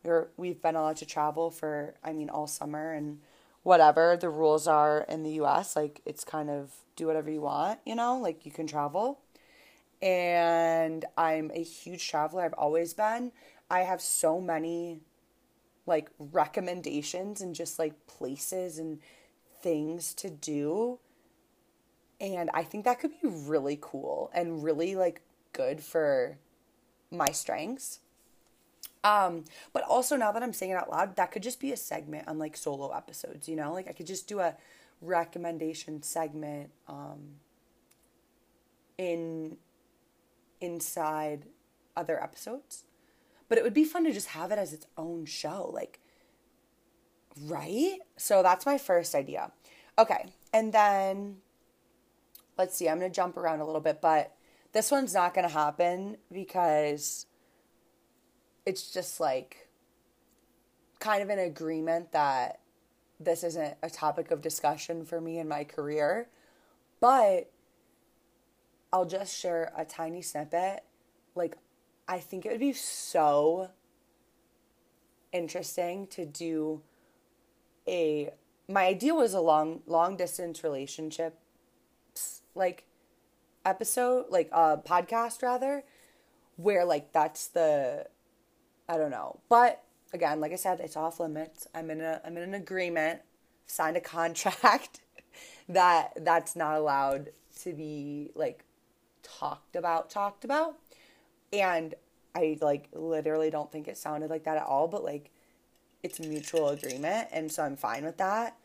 we're 0.04 0.28
we've 0.38 0.62
been 0.62 0.76
allowed 0.76 0.98
to 0.98 1.06
travel 1.06 1.52
for 1.52 1.96
I 2.04 2.14
mean 2.14 2.30
all 2.30 2.48
summer 2.48 2.94
and 2.94 3.20
whatever 3.64 4.18
the 4.20 4.30
rules 4.30 4.68
are 4.68 5.06
in 5.08 5.24
the 5.24 5.32
US 5.42 5.76
like 5.76 6.02
it's 6.06 6.24
kind 6.24 6.50
of 6.50 6.72
do 6.96 7.08
whatever 7.08 7.30
you 7.30 7.42
want 7.42 7.80
you 7.86 7.96
know 7.96 8.18
like 8.18 8.46
you 8.46 8.52
can 8.52 8.68
travel. 8.68 9.20
And 10.02 11.06
I'm 11.18 11.52
a 11.54 11.64
huge 11.64 12.08
traveler 12.08 12.44
I've 12.44 12.54
always 12.54 12.94
been. 12.94 13.32
I 13.72 13.80
have 13.80 14.02
so 14.02 14.40
many 14.40 15.00
like 15.86 16.10
recommendations 16.20 17.42
and 17.42 17.56
just 17.56 17.80
like 17.80 18.08
places 18.08 18.78
and 18.78 19.00
things 19.66 20.14
to 20.14 20.30
do. 20.30 21.00
And 22.22 22.52
I 22.54 22.62
think 22.62 22.86
that 22.86 23.00
could 23.00 23.20
be 23.20 23.28
really 23.28 23.80
cool 23.82 24.30
and 24.32 24.64
really 24.64 24.96
like 24.96 25.22
good 25.54 25.82
for 25.82 26.38
my 27.10 27.32
strengths. 27.32 28.00
Um, 29.04 29.44
but 29.74 29.84
also 29.84 30.16
now 30.16 30.32
that 30.32 30.44
I'm 30.44 30.54
saying 30.54 30.72
it 30.72 30.76
out 30.76 30.92
loud, 30.92 31.16
that 31.16 31.32
could 31.32 31.42
just 31.42 31.60
be 31.60 31.72
a 31.72 31.78
segment 31.78 32.28
on 32.28 32.38
like 32.38 32.56
solo 32.56 32.92
episodes, 32.92 33.50
you 33.50 33.56
know? 33.56 33.74
Like 33.74 33.90
I 33.90 33.94
could 33.94 34.06
just 34.06 34.28
do 34.28 34.40
a 34.40 34.56
recommendation 35.02 36.02
segment 36.02 36.70
um 36.88 37.40
in 39.00 39.58
inside 40.62 41.46
other 41.98 42.22
episodes. 42.22 42.84
But 43.50 43.58
it 43.58 43.64
would 43.64 43.74
be 43.74 43.84
fun 43.84 44.04
to 44.04 44.14
just 44.14 44.28
have 44.30 44.52
it 44.52 44.60
as 44.60 44.74
its 44.74 44.86
own 44.96 45.26
show. 45.26 45.72
Like 45.74 46.00
Right? 47.44 48.00
So 48.18 48.44
that's 48.44 48.66
my 48.66 48.78
first 48.78 49.16
idea. 49.16 49.52
Okay. 49.98 50.26
And 50.54 50.72
then 50.74 51.38
let's 52.58 52.78
see, 52.78 52.88
I'm 52.88 53.00
going 53.00 53.12
to 53.12 53.16
jump 53.16 53.38
around 53.38 53.60
a 53.60 53.66
little 53.66 53.82
bit, 53.82 54.02
but 54.02 54.34
this 54.74 54.92
one's 54.92 55.14
not 55.14 55.34
going 55.34 55.48
to 55.48 55.54
happen 55.54 56.18
because 56.32 57.26
it's 58.66 58.92
just 58.92 59.20
like 59.20 59.68
kind 61.00 61.22
of 61.22 61.30
an 61.30 61.40
agreement 61.40 62.12
that 62.14 62.60
this 63.20 63.44
isn't 63.44 63.76
a 63.84 63.90
topic 63.90 64.32
of 64.32 64.42
discussion 64.42 65.06
for 65.06 65.22
me 65.22 65.40
in 65.40 65.48
my 65.48 65.64
career. 65.64 66.28
But 67.00 67.52
I'll 68.92 69.06
just 69.06 69.38
share 69.38 69.72
a 69.78 69.86
tiny 69.86 70.22
snippet. 70.22 70.84
Like, 71.36 71.56
I 72.08 72.20
think 72.20 72.46
it 72.46 72.52
would 72.52 72.60
be 72.60 72.74
so 72.74 73.70
interesting 75.32 76.08
to 76.08 76.26
do 76.26 76.82
a 77.88 78.32
my 78.68 78.86
idea 78.86 79.14
was 79.14 79.34
a 79.34 79.42
long 79.42 79.82
long 79.86 80.18
distance 80.18 80.64
relationship 80.64 81.38
like 82.56 82.86
episode 83.66 84.26
like 84.30 84.50
a 84.52 84.56
uh, 84.56 84.78
podcast 84.78 85.44
rather 85.44 85.84
where 86.58 86.86
like 86.86 87.12
that's 87.12 87.48
the 87.48 88.06
I 88.88 88.98
don't 88.98 89.12
know. 89.12 89.40
But 89.50 89.84
again, 90.14 90.40
like 90.40 90.52
I 90.52 90.56
said, 90.56 90.80
it's 90.80 90.96
off 90.96 91.20
limits. 91.20 91.68
I'm 91.74 91.90
in 91.90 92.02
a 92.02 92.22
I'm 92.26 92.38
in 92.38 92.44
an 92.44 92.54
agreement, 92.54 93.22
signed 93.66 93.98
a 93.98 94.02
contract 94.02 95.02
that 95.70 96.14
that's 96.24 96.56
not 96.56 96.76
allowed 96.76 97.30
to 97.62 97.74
be 97.74 98.32
like 98.36 98.64
talked 99.24 99.76
about 99.76 100.10
talked 100.10 100.46
about. 100.46 100.76
And 101.52 101.96
I 102.36 102.58
like 102.62 102.90
literally 102.94 103.50
don't 103.50 103.72
think 103.72 103.88
it 103.88 103.98
sounded 103.98 104.30
like 104.30 104.44
that 104.44 104.58
at 104.58 104.64
all, 104.64 104.88
but 104.88 105.04
like 105.04 105.32
it's 106.06 106.20
mutual 106.20 106.70
agreement 106.70 107.28
and 107.32 107.52
so 107.52 107.64
I'm 107.64 107.76
fine 107.76 108.06
with 108.06 108.18
that 108.18 108.56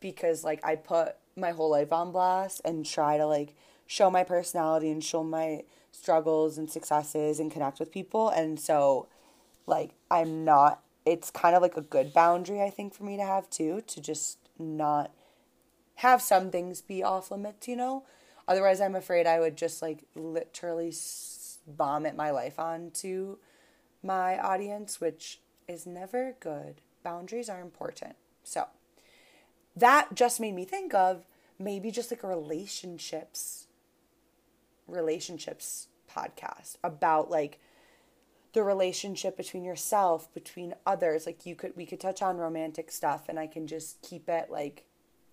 because 0.00 0.42
like 0.42 0.64
I 0.64 0.76
put 0.76 1.16
my 1.36 1.50
whole 1.50 1.70
life 1.70 1.92
on 1.92 2.10
blast 2.10 2.62
and 2.64 2.86
try 2.86 3.18
to 3.18 3.26
like 3.26 3.54
show 3.86 4.10
my 4.10 4.24
personality 4.24 4.90
and 4.90 5.04
show 5.04 5.22
my 5.22 5.64
struggles 5.92 6.56
and 6.56 6.70
successes 6.70 7.38
and 7.38 7.52
connect 7.52 7.78
with 7.78 7.92
people 7.92 8.30
and 8.30 8.58
so 8.58 9.08
like 9.66 9.90
I'm 10.10 10.46
not 10.46 10.82
it's 11.04 11.30
kind 11.30 11.54
of 11.54 11.60
like 11.60 11.76
a 11.76 11.82
good 11.82 12.14
boundary 12.14 12.62
I 12.62 12.70
think 12.70 12.94
for 12.94 13.04
me 13.04 13.18
to 13.18 13.24
have 13.24 13.50
too 13.50 13.82
to 13.88 14.00
just 14.00 14.38
not 14.58 15.12
have 15.96 16.22
some 16.22 16.50
things 16.50 16.80
be 16.80 17.02
off 17.02 17.30
limits, 17.30 17.68
you 17.68 17.76
know? 17.76 18.04
Otherwise 18.48 18.80
I'm 18.80 18.94
afraid 18.94 19.26
I 19.26 19.38
would 19.38 19.56
just 19.56 19.82
like 19.82 20.04
literally 20.14 20.94
vomit 21.66 22.16
my 22.16 22.30
life 22.30 22.58
onto 22.58 23.36
my 24.02 24.38
audience, 24.38 24.98
which 25.00 25.40
is 25.68 25.86
never 25.86 26.36
good 26.40 26.80
boundaries 27.06 27.48
are 27.48 27.60
important. 27.60 28.16
So 28.42 28.66
that 29.76 30.08
just 30.12 30.40
made 30.40 30.56
me 30.56 30.64
think 30.64 30.92
of 30.92 31.24
maybe 31.56 31.92
just 31.92 32.10
like 32.10 32.24
a 32.24 32.26
relationships 32.26 33.68
relationships 34.88 35.86
podcast 36.12 36.76
about 36.82 37.30
like 37.30 37.60
the 38.54 38.62
relationship 38.62 39.36
between 39.36 39.64
yourself 39.64 40.32
between 40.34 40.74
others 40.84 41.26
like 41.26 41.46
you 41.46 41.54
could 41.54 41.76
we 41.76 41.86
could 41.86 42.00
touch 42.00 42.22
on 42.22 42.36
romantic 42.36 42.90
stuff 42.90 43.28
and 43.28 43.38
i 43.38 43.46
can 43.46 43.66
just 43.66 44.00
keep 44.02 44.28
it 44.28 44.48
like 44.48 44.84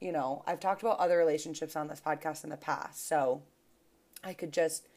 you 0.01 0.12
know 0.12 0.43
i've 0.47 0.59
talked 0.59 0.81
about 0.81 0.97
other 0.99 1.17
relationships 1.17 1.75
on 1.75 1.88
this 1.88 2.01
podcast 2.03 2.43
in 2.43 2.49
the 2.49 2.57
past 2.57 3.07
so 3.07 3.43
i 4.23 4.33
could 4.33 4.51
just 4.51 4.88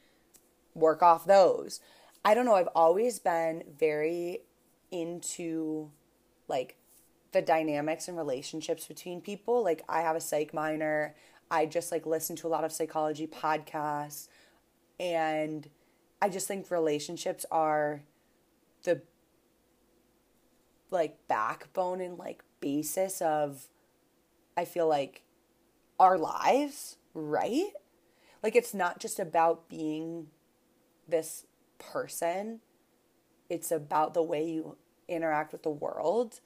work 0.75 1.03
off 1.03 1.27
those 1.27 1.81
i 2.25 2.33
don't 2.35 2.47
know 2.47 2.55
i've 2.55 2.69
always 2.75 3.19
been 3.19 3.63
very 3.79 4.41
into 4.91 5.91
like 6.49 6.77
the 7.33 7.43
dynamics 7.43 8.09
and 8.09 8.17
relationships 8.17 8.87
between 8.87 9.21
people. 9.21 9.63
Like 9.63 9.83
I 9.89 10.01
have 10.01 10.17
a 10.17 10.21
psych 10.21 10.55
minor. 10.55 11.15
I 11.51 11.67
just 11.67 11.93
like 11.93 12.07
listen 12.07 12.37
to 12.37 12.47
a 12.47 12.49
lot 12.49 12.65
of 12.65 12.73
psychology 12.73 13.27
podcasts 13.27 14.29
and 14.99 15.69
I 16.21 16.29
just 16.29 16.49
think 16.49 16.71
relationships 16.71 17.45
are 17.51 18.03
the 18.85 19.03
like 20.91 21.19
backbone 21.29 22.01
and 22.01 22.19
like 22.19 22.43
basis 22.61 23.21
of 23.21 23.67
I 24.57 24.65
feel 24.65 24.89
like 24.89 25.23
our 26.01 26.17
lives, 26.17 26.97
right? 27.13 27.71
Like 28.43 28.57
it's 28.57 28.73
not 28.73 28.99
just 28.99 29.19
about 29.19 29.69
being 29.69 30.29
this 31.07 31.47
person. 31.79 32.61
It's 33.51 33.71
about 33.71 34.15
the 34.15 34.23
way 34.23 34.49
you 34.49 34.77
interact 35.09 35.53
with 35.53 35.63
the 35.63 35.71
world. 35.71 36.41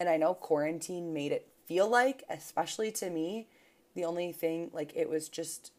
And 0.00 0.08
I 0.08 0.16
know 0.16 0.34
quarantine 0.34 1.12
made 1.12 1.32
it 1.32 1.48
feel 1.66 1.88
like, 1.88 2.24
especially 2.28 2.90
to 2.92 3.10
me, 3.10 3.48
the 3.94 4.04
only 4.04 4.32
thing, 4.32 4.70
like, 4.72 4.92
it 4.94 5.08
was 5.08 5.28
just 5.28 5.72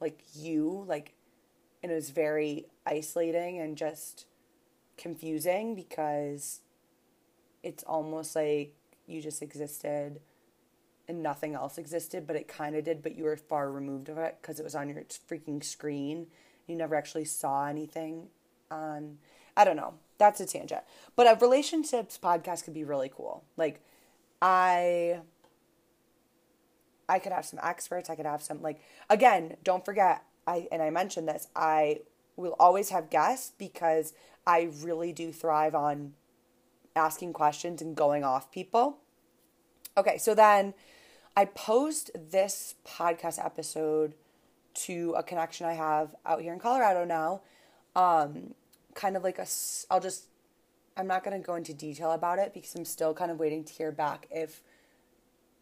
like 0.00 0.20
you, 0.34 0.84
like, 0.86 1.14
and 1.82 1.90
it 1.90 1.94
was 1.94 2.10
very 2.10 2.66
isolating 2.86 3.58
and 3.58 3.76
just 3.76 4.26
confusing 4.96 5.74
because 5.74 6.60
it's 7.62 7.82
almost 7.84 8.36
like 8.36 8.74
you 9.06 9.20
just 9.20 9.42
existed 9.42 10.20
and 11.08 11.22
nothing 11.22 11.54
else 11.54 11.78
existed, 11.78 12.26
but 12.26 12.36
it 12.36 12.48
kind 12.48 12.74
of 12.74 12.84
did, 12.84 13.02
but 13.02 13.16
you 13.16 13.24
were 13.24 13.36
far 13.36 13.70
removed 13.70 14.08
of 14.08 14.18
it 14.18 14.38
because 14.40 14.58
it 14.58 14.64
was 14.64 14.74
on 14.74 14.88
your 14.88 15.02
freaking 15.30 15.62
screen. 15.62 16.26
You 16.66 16.76
never 16.76 16.94
actually 16.94 17.24
saw 17.24 17.66
anything 17.66 18.28
on, 18.70 19.18
I 19.56 19.64
don't 19.64 19.76
know 19.76 19.94
that's 20.18 20.40
a 20.40 20.46
tangent. 20.46 20.82
But 21.14 21.26
a 21.26 21.38
relationships 21.40 22.18
podcast 22.22 22.64
could 22.64 22.74
be 22.74 22.84
really 22.84 23.10
cool. 23.14 23.44
Like 23.56 23.80
I 24.40 25.20
I 27.08 27.18
could 27.18 27.32
have 27.32 27.44
some 27.44 27.60
experts, 27.62 28.10
I 28.10 28.16
could 28.16 28.26
have 28.26 28.42
some 28.42 28.62
like 28.62 28.80
again, 29.08 29.56
don't 29.64 29.84
forget 29.84 30.22
I 30.46 30.68
and 30.72 30.82
I 30.82 30.90
mentioned 30.90 31.28
this, 31.28 31.48
I 31.54 32.00
will 32.36 32.56
always 32.58 32.90
have 32.90 33.10
guests 33.10 33.52
because 33.56 34.12
I 34.46 34.70
really 34.82 35.12
do 35.12 35.32
thrive 35.32 35.74
on 35.74 36.12
asking 36.94 37.32
questions 37.32 37.82
and 37.82 37.94
going 37.94 38.24
off 38.24 38.50
people. 38.50 38.98
Okay, 39.96 40.18
so 40.18 40.34
then 40.34 40.74
I 41.36 41.44
post 41.46 42.10
this 42.14 42.74
podcast 42.86 43.44
episode 43.44 44.14
to 44.74 45.14
a 45.16 45.22
connection 45.22 45.66
I 45.66 45.72
have 45.74 46.14
out 46.24 46.42
here 46.42 46.52
in 46.52 46.58
Colorado 46.58 47.04
now. 47.04 47.40
Um, 47.94 48.54
kind 48.96 49.16
of 49.16 49.22
like 49.22 49.38
a, 49.38 49.46
I'll 49.88 50.00
just, 50.00 50.24
I'm 50.96 51.06
not 51.06 51.22
going 51.22 51.40
to 51.40 51.46
go 51.46 51.54
into 51.54 51.72
detail 51.72 52.10
about 52.10 52.40
it 52.40 52.52
because 52.52 52.74
I'm 52.74 52.84
still 52.84 53.14
kind 53.14 53.30
of 53.30 53.38
waiting 53.38 53.62
to 53.62 53.72
hear 53.72 53.92
back 53.92 54.26
if 54.32 54.62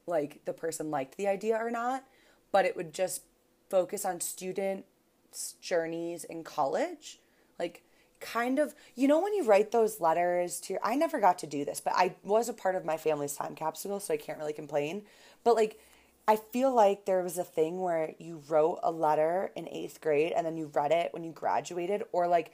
like 0.07 0.43
the 0.47 0.55
person 0.55 0.91
liked 0.91 1.19
the 1.19 1.29
idea 1.29 1.57
or 1.57 1.71
not. 1.71 2.05
But 2.53 2.65
it 2.65 2.75
would 2.77 2.95
just 2.95 3.21
focus 3.69 4.05
on 4.07 4.21
students' 4.21 5.57
journeys 5.61 6.25
in 6.25 6.45
college. 6.45 7.19
Like, 7.59 7.83
kind 8.21 8.59
of, 8.59 8.75
you 8.95 9.07
know, 9.07 9.21
when 9.21 9.35
you 9.35 9.45
write 9.45 9.71
those 9.71 10.01
letters 10.01 10.59
to 10.61 10.75
your, 10.75 10.81
I 10.83 10.95
never 10.95 11.21
got 11.21 11.39
to 11.41 11.47
do 11.47 11.65
this, 11.65 11.81
but 11.81 11.93
I 11.95 12.15
was 12.23 12.49
a 12.49 12.55
part 12.55 12.75
of 12.75 12.85
my 12.85 12.97
family's 12.97 13.37
time 13.37 13.55
capsule, 13.55 14.01
so 14.01 14.15
I 14.15 14.17
can't 14.17 14.39
really 14.39 14.53
complain. 14.53 15.03
But 15.43 15.57
like, 15.57 15.79
I 16.27 16.37
feel 16.37 16.75
like 16.75 17.05
there 17.05 17.23
was 17.23 17.37
a 17.37 17.45
thing 17.45 17.81
where 17.81 18.15
you 18.19 18.41
wrote 18.49 18.79
a 18.83 18.91
letter 18.91 19.51
in 19.55 19.69
eighth 19.69 20.01
grade 20.01 20.33
and 20.33 20.47
then 20.47 20.57
you 20.57 20.71
read 20.73 20.91
it 20.91 21.13
when 21.13 21.23
you 21.23 21.33
graduated, 21.33 22.05
or 22.13 22.27
like, 22.27 22.53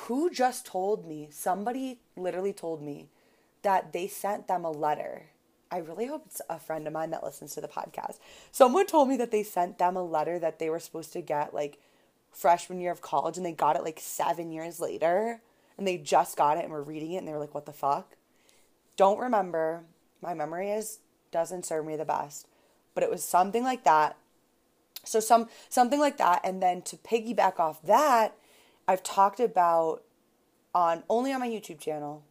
who 0.00 0.30
just 0.30 0.66
told 0.66 1.06
me? 1.06 1.28
Somebody 1.30 2.00
literally 2.16 2.52
told 2.52 2.82
me 2.82 3.08
that 3.62 3.92
they 3.92 4.06
sent 4.06 4.48
them 4.48 4.64
a 4.64 4.70
letter. 4.70 5.26
I 5.70 5.78
really 5.78 6.06
hope 6.06 6.24
it's 6.26 6.40
a 6.48 6.58
friend 6.58 6.86
of 6.86 6.92
mine 6.92 7.10
that 7.10 7.24
listens 7.24 7.54
to 7.54 7.60
the 7.60 7.68
podcast. 7.68 8.18
Someone 8.52 8.86
told 8.86 9.08
me 9.08 9.16
that 9.16 9.30
they 9.30 9.42
sent 9.42 9.78
them 9.78 9.96
a 9.96 10.02
letter 10.04 10.38
that 10.38 10.58
they 10.58 10.70
were 10.70 10.78
supposed 10.78 11.12
to 11.14 11.20
get 11.20 11.54
like 11.54 11.78
freshman 12.30 12.80
year 12.80 12.92
of 12.92 13.00
college 13.00 13.36
and 13.36 13.44
they 13.44 13.52
got 13.52 13.76
it 13.76 13.82
like 13.82 13.98
seven 13.98 14.52
years 14.52 14.78
later 14.78 15.40
and 15.78 15.86
they 15.86 15.96
just 15.96 16.36
got 16.36 16.58
it 16.58 16.64
and 16.64 16.72
were 16.72 16.82
reading 16.82 17.12
it 17.12 17.18
and 17.18 17.26
they 17.28 17.32
were 17.32 17.38
like, 17.38 17.54
what 17.54 17.66
the 17.66 17.72
fuck? 17.72 18.16
Don't 18.96 19.18
remember. 19.18 19.84
My 20.22 20.34
memory 20.34 20.70
is 20.70 20.98
doesn't 21.30 21.66
serve 21.66 21.86
me 21.86 21.96
the 21.96 22.04
best. 22.04 22.46
But 22.94 23.02
it 23.02 23.10
was 23.10 23.24
something 23.24 23.64
like 23.64 23.84
that. 23.84 24.16
So 25.04 25.20
some 25.20 25.48
something 25.68 26.00
like 26.00 26.18
that. 26.18 26.40
And 26.44 26.62
then 26.62 26.82
to 26.82 26.96
piggyback 26.96 27.58
off 27.58 27.82
that, 27.82 28.36
I've 28.88 29.02
talked 29.02 29.40
about 29.40 30.02
on 30.74 31.02
only 31.08 31.32
on 31.32 31.40
my 31.40 31.48
YouTube 31.48 31.80
channel. 31.80 32.22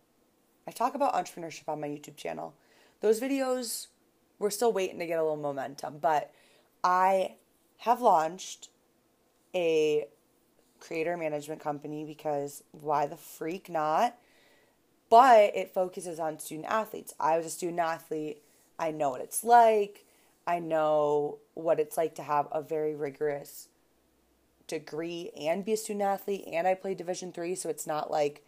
I 0.67 0.71
talk 0.71 0.95
about 0.95 1.13
entrepreneurship 1.13 1.67
on 1.67 1.81
my 1.81 1.87
YouTube 1.87 2.15
channel. 2.15 2.53
Those 3.01 3.19
videos 3.19 3.87
we're 4.39 4.49
still 4.49 4.73
waiting 4.73 4.99
to 4.99 5.05
get 5.05 5.19
a 5.19 5.21
little 5.21 5.37
momentum, 5.37 5.99
but 5.99 6.31
I 6.83 7.35
have 7.79 8.01
launched 8.01 8.69
a 9.53 10.07
creator 10.79 11.15
management 11.15 11.61
company 11.61 12.03
because 12.03 12.63
why 12.71 13.05
the 13.05 13.15
freak 13.15 13.69
not? 13.69 14.17
But 15.09 15.55
it 15.55 15.73
focuses 15.73 16.19
on 16.19 16.39
student 16.39 16.67
athletes. 16.67 17.13
I 17.19 17.37
was 17.37 17.45
a 17.45 17.49
student 17.49 17.79
athlete. 17.79 18.41
I 18.77 18.91
know 18.91 19.11
what 19.11 19.21
it's 19.21 19.43
like. 19.43 20.05
I 20.45 20.59
know 20.59 21.37
what 21.53 21.79
it's 21.79 21.97
like 21.97 22.15
to 22.15 22.23
have 22.23 22.47
a 22.51 22.61
very 22.61 22.95
rigorous 22.95 23.69
degree 24.67 25.31
and 25.39 25.65
be 25.65 25.73
a 25.73 25.77
student 25.77 26.03
athlete 26.03 26.43
and 26.51 26.67
I 26.67 26.73
played 26.73 26.97
division 26.97 27.31
3 27.31 27.55
so 27.55 27.69
it's 27.69 27.87
not 27.87 28.09
like 28.09 28.43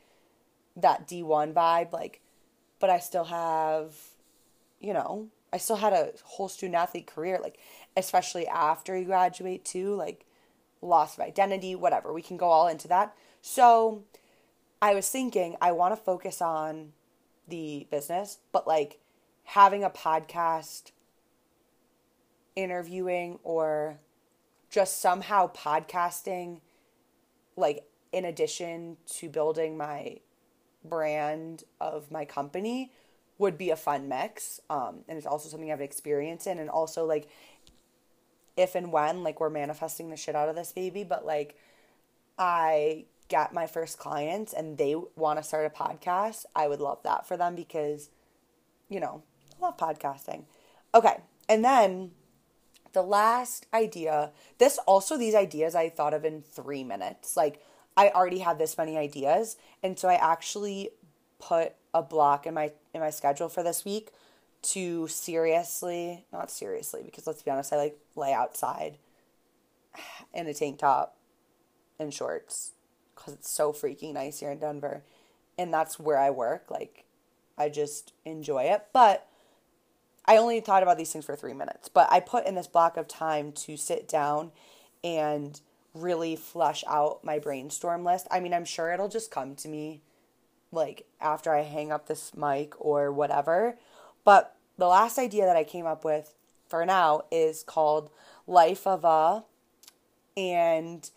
that 0.75 1.07
D1 1.07 1.53
vibe 1.53 1.91
like 1.91 2.21
but 2.79 2.89
I 2.89 2.99
still 2.99 3.25
have 3.25 3.95
you 4.79 4.93
know 4.93 5.27
I 5.51 5.57
still 5.57 5.77
had 5.77 5.93
a 5.93 6.11
whole 6.23 6.49
student 6.49 6.75
athlete 6.75 7.07
career 7.07 7.39
like 7.41 7.59
especially 7.95 8.47
after 8.47 8.97
you 8.97 9.05
graduate 9.05 9.63
too 9.63 9.93
like 9.95 10.25
loss 10.81 11.17
of 11.17 11.23
identity 11.23 11.75
whatever 11.75 12.13
we 12.13 12.21
can 12.21 12.37
go 12.37 12.47
all 12.47 12.67
into 12.67 12.87
that. 12.87 13.15
So 13.41 14.03
I 14.81 14.93
was 14.93 15.09
thinking 15.09 15.55
I 15.61 15.71
want 15.71 15.95
to 15.95 16.01
focus 16.01 16.41
on 16.41 16.93
the 17.47 17.87
business 17.89 18.39
but 18.51 18.67
like 18.67 18.99
having 19.47 19.81
a 19.83 19.89
podcast, 19.89 20.91
interviewing, 22.55 23.39
or 23.43 23.97
just 24.69 25.01
somehow 25.01 25.51
podcasting, 25.53 26.61
like 27.55 27.85
in 28.11 28.25
addition 28.25 28.97
to 29.05 29.29
building 29.29 29.77
my 29.77 30.17
brand 30.83 31.63
of 31.79 32.11
my 32.11 32.25
company, 32.25 32.91
would 33.37 33.57
be 33.57 33.69
a 33.69 33.75
fun 33.75 34.07
mix. 34.07 34.59
Um, 34.69 34.99
and 35.07 35.17
it's 35.17 35.27
also 35.27 35.49
something 35.49 35.69
I 35.69 35.71
have 35.71 35.81
experienced 35.81 36.47
in, 36.47 36.59
and 36.59 36.69
also 36.69 37.05
like 37.05 37.29
if 38.55 38.73
and 38.73 38.91
when 38.91 39.23
like 39.23 39.39
we're 39.39 39.49
manifesting 39.49 40.09
the 40.09 40.17
shit 40.17 40.35
out 40.35 40.49
of 40.49 40.55
this 40.55 40.71
baby, 40.71 41.03
but 41.03 41.25
like 41.25 41.55
I 42.37 43.05
get 43.27 43.53
my 43.53 43.67
first 43.67 43.99
clients 43.99 44.53
and 44.53 44.77
they 44.77 44.95
want 45.15 45.37
to 45.37 45.43
start 45.43 45.65
a 45.65 45.69
podcast, 45.69 46.45
I 46.55 46.67
would 46.67 46.79
love 46.79 47.03
that 47.03 47.27
for 47.27 47.37
them 47.37 47.55
because, 47.55 48.09
you 48.89 48.99
know, 48.99 49.23
love 49.61 49.77
podcasting. 49.77 50.45
Okay. 50.95 51.21
And 51.47 51.63
then 51.63 52.11
the 52.97 53.03
last 53.03 53.67
idea, 53.75 54.31
this 54.57 54.79
also, 54.87 55.17
these 55.17 55.35
ideas 55.35 55.75
I 55.75 55.87
thought 55.87 56.15
of 56.15 56.25
in 56.25 56.41
three 56.41 56.83
minutes. 56.83 57.37
Like, 57.37 57.63
I 57.95 58.09
already 58.09 58.39
had 58.39 58.57
this 58.57 58.75
many 58.75 58.97
ideas. 58.97 59.55
And 59.83 59.99
so 59.99 60.09
I 60.09 60.15
actually 60.15 60.89
put 61.37 61.75
a 61.93 62.01
block 62.01 62.47
in 62.47 62.55
my 62.55 62.71
in 62.95 63.01
my 63.01 63.11
schedule 63.11 63.49
for 63.49 63.61
this 63.61 63.85
week 63.85 64.09
to 64.63 65.07
seriously 65.07 66.25
not 66.33 66.49
seriously 66.49 67.03
because 67.05 67.27
let's 67.27 67.43
be 67.43 67.51
honest 67.51 67.71
i 67.71 67.77
like 67.77 67.99
lay 68.15 68.33
outside 68.33 68.97
in 70.33 70.47
a 70.47 70.53
tank 70.55 70.79
top 70.79 71.15
and 71.99 72.11
shorts 72.11 72.71
because 73.15 73.35
it's 73.35 73.49
so 73.49 73.71
freaking 73.71 74.15
nice 74.15 74.39
here 74.39 74.49
in 74.49 74.57
denver 74.57 75.03
and 75.59 75.71
that's 75.71 75.99
where 75.99 76.17
i 76.17 76.31
work 76.31 76.71
like 76.71 77.05
i 77.55 77.69
just 77.69 78.13
enjoy 78.25 78.63
it 78.63 78.85
but 78.93 79.27
I 80.27 80.37
only 80.37 80.59
thought 80.59 80.83
about 80.83 80.97
these 80.97 81.11
things 81.11 81.25
for 81.25 81.35
three 81.35 81.53
minutes, 81.53 81.87
but 81.87 82.11
I 82.11 82.19
put 82.19 82.45
in 82.45 82.55
this 82.55 82.67
block 82.67 82.97
of 82.97 83.07
time 83.07 83.51
to 83.53 83.77
sit 83.77 84.07
down 84.07 84.51
and 85.03 85.59
really 85.93 86.35
flush 86.35 86.83
out 86.87 87.23
my 87.23 87.39
brainstorm 87.39 88.03
list. 88.03 88.27
I 88.29 88.39
mean, 88.39 88.53
I'm 88.53 88.65
sure 88.65 88.91
it'll 88.91 89.07
just 89.07 89.31
come 89.31 89.55
to 89.55 89.67
me 89.67 90.01
like 90.71 91.07
after 91.21 91.53
I 91.53 91.61
hang 91.61 91.91
up 91.91 92.07
this 92.07 92.35
mic 92.35 92.73
or 92.77 93.11
whatever. 93.11 93.77
But 94.25 94.55
the 94.77 94.87
last 94.87 95.17
idea 95.17 95.45
that 95.45 95.55
I 95.55 95.63
came 95.63 95.85
up 95.85 96.03
with 96.03 96.33
for 96.67 96.85
now 96.85 97.21
is 97.31 97.63
called 97.63 98.09
Life 98.45 98.85
of 98.85 99.05
a. 99.05 99.43
And 100.35 101.09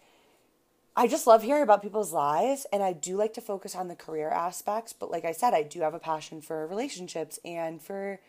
I 0.97 1.07
just 1.07 1.27
love 1.27 1.43
hearing 1.43 1.63
about 1.63 1.83
people's 1.83 2.13
lives 2.13 2.67
and 2.73 2.83
I 2.83 2.93
do 2.93 3.17
like 3.17 3.35
to 3.35 3.41
focus 3.41 3.75
on 3.75 3.89
the 3.89 3.97
career 3.97 4.31
aspects. 4.31 4.93
But 4.93 5.11
like 5.11 5.25
I 5.25 5.33
said, 5.33 5.53
I 5.53 5.63
do 5.63 5.81
have 5.81 5.95
a 5.95 5.99
passion 5.99 6.41
for 6.41 6.67
relationships 6.67 7.39
and 7.45 7.83
for 7.83 8.21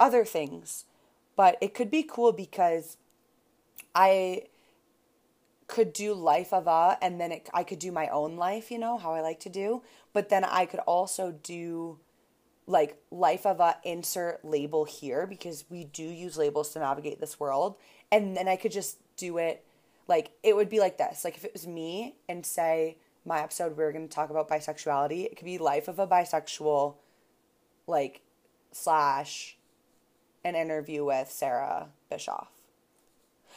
other 0.00 0.24
things. 0.24 0.86
But 1.36 1.56
it 1.60 1.74
could 1.74 1.90
be 1.90 2.02
cool 2.02 2.32
because 2.32 2.96
I 3.94 4.44
could 5.68 5.92
do 5.92 6.12
life 6.12 6.52
of 6.52 6.66
a 6.66 6.98
and 7.00 7.20
then 7.20 7.30
it, 7.30 7.48
I 7.54 7.62
could 7.62 7.78
do 7.78 7.92
my 7.92 8.08
own 8.08 8.36
life, 8.36 8.70
you 8.70 8.78
know, 8.78 8.98
how 8.98 9.12
I 9.14 9.20
like 9.20 9.38
to 9.40 9.48
do. 9.48 9.82
But 10.12 10.28
then 10.28 10.44
I 10.44 10.66
could 10.66 10.80
also 10.80 11.32
do 11.42 11.98
like 12.66 13.00
life 13.10 13.46
of 13.46 13.60
a 13.60 13.76
insert 13.84 14.44
label 14.44 14.84
here 14.84 15.26
because 15.26 15.64
we 15.70 15.84
do 15.84 16.02
use 16.02 16.36
labels 16.36 16.70
to 16.70 16.80
navigate 16.80 17.20
this 17.20 17.38
world. 17.38 17.76
And 18.10 18.36
then 18.36 18.48
I 18.48 18.56
could 18.56 18.72
just 18.72 18.98
do 19.16 19.38
it 19.38 19.64
like 20.08 20.32
it 20.42 20.56
would 20.56 20.68
be 20.68 20.80
like 20.80 20.98
this. 20.98 21.24
Like 21.24 21.36
if 21.36 21.44
it 21.44 21.52
was 21.52 21.66
me 21.66 22.16
and 22.28 22.44
say 22.44 22.98
my 23.24 23.40
episode 23.40 23.76
we 23.76 23.84
are 23.84 23.92
going 23.92 24.08
to 24.08 24.14
talk 24.14 24.30
about 24.30 24.48
bisexuality, 24.48 25.24
it 25.24 25.36
could 25.36 25.44
be 25.44 25.58
life 25.58 25.88
of 25.88 25.98
a 25.98 26.06
bisexual 26.06 26.96
like 27.86 28.22
slash 28.72 29.56
an 30.44 30.54
interview 30.54 31.04
with 31.04 31.30
Sarah 31.30 31.88
Bischoff. 32.08 32.48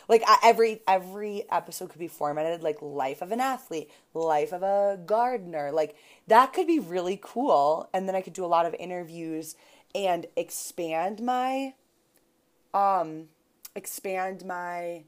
Like 0.07 0.23
every 0.43 0.81
every 0.87 1.43
episode 1.51 1.89
could 1.89 1.99
be 1.99 2.07
formatted 2.07 2.61
like 2.61 2.81
life 2.81 3.21
of 3.21 3.31
an 3.31 3.39
athlete, 3.39 3.89
life 4.13 4.51
of 4.51 4.63
a 4.63 4.99
gardener. 5.05 5.71
Like 5.71 5.95
that 6.27 6.53
could 6.53 6.67
be 6.67 6.79
really 6.79 7.19
cool 7.21 7.89
and 7.93 8.07
then 8.07 8.15
I 8.15 8.21
could 8.21 8.33
do 8.33 8.45
a 8.45 8.47
lot 8.47 8.65
of 8.65 8.73
interviews 8.75 9.55
and 9.95 10.25
expand 10.35 11.21
my 11.21 11.73
um 12.73 13.29
expand 13.75 14.43
my 14.45 15.03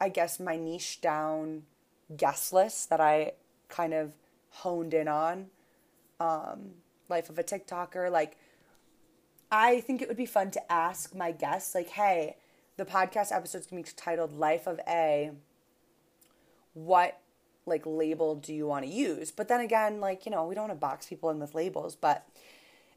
I 0.00 0.08
guess 0.08 0.38
my 0.38 0.56
niche 0.56 1.00
down 1.00 1.62
guest 2.14 2.52
list 2.52 2.90
that 2.90 3.00
I 3.00 3.32
kind 3.68 3.94
of 3.94 4.12
honed 4.50 4.92
in 4.92 5.08
on. 5.08 5.46
Um 6.18 6.72
life 7.08 7.30
of 7.30 7.38
a 7.38 7.42
TikToker 7.42 8.10
like 8.10 8.36
I 9.50 9.80
think 9.80 10.00
it 10.00 10.08
would 10.08 10.16
be 10.16 10.26
fun 10.26 10.50
to 10.52 10.72
ask 10.72 11.14
my 11.14 11.32
guests, 11.32 11.74
like, 11.74 11.90
hey, 11.90 12.36
the 12.76 12.84
podcast 12.84 13.32
episode's 13.32 13.66
gonna 13.66 13.82
be 13.82 13.88
titled 13.96 14.32
Life 14.32 14.66
of 14.66 14.80
A. 14.86 15.32
What 16.74 17.20
like 17.66 17.82
label 17.84 18.34
do 18.36 18.54
you 18.54 18.66
want 18.66 18.84
to 18.84 18.90
use? 18.90 19.30
But 19.30 19.48
then 19.48 19.60
again, 19.60 20.00
like, 20.00 20.24
you 20.24 20.32
know, 20.32 20.46
we 20.46 20.54
don't 20.54 20.68
want 20.68 20.72
to 20.72 20.80
box 20.80 21.06
people 21.06 21.30
in 21.30 21.38
with 21.38 21.54
labels, 21.54 21.94
but 21.96 22.26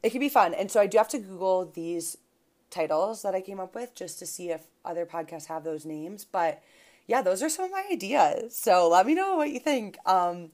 it 0.02 0.10
could 0.10 0.20
be 0.20 0.28
fun. 0.28 0.54
And 0.54 0.70
so 0.70 0.80
I 0.80 0.86
do 0.86 0.98
have 0.98 1.08
to 1.08 1.18
Google 1.18 1.70
these 1.72 2.16
titles 2.70 3.22
that 3.22 3.34
I 3.34 3.40
came 3.40 3.60
up 3.60 3.74
with 3.74 3.94
just 3.94 4.18
to 4.18 4.26
see 4.26 4.50
if 4.50 4.66
other 4.84 5.06
podcasts 5.06 5.46
have 5.46 5.64
those 5.64 5.84
names. 5.84 6.24
But 6.24 6.62
yeah, 7.06 7.22
those 7.22 7.42
are 7.42 7.48
some 7.48 7.66
of 7.66 7.70
my 7.70 7.84
ideas. 7.90 8.56
So 8.56 8.88
let 8.88 9.06
me 9.06 9.14
know 9.14 9.36
what 9.36 9.50
you 9.50 9.60
think. 9.60 9.98
Um, 10.06 10.50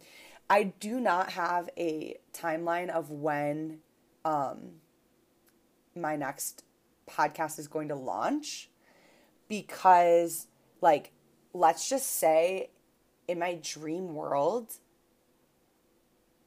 I 0.49 0.65
do 0.65 0.99
not 1.01 1.31
have 1.31 1.71
a 1.79 2.19
timeline 2.33 2.89
of 2.89 3.11
when 3.11 3.79
um, 4.25 4.80
my 5.95 6.17
next 6.17 6.65
podcast 7.09 7.59
is 7.59 7.67
going 7.67 7.89
to 7.89 7.95
launch 7.95 8.71
because 9.49 10.47
like 10.81 11.13
let's 11.53 11.89
just 11.89 12.07
say 12.07 12.71
in 13.27 13.39
my 13.39 13.59
dream 13.63 14.15
world 14.15 14.75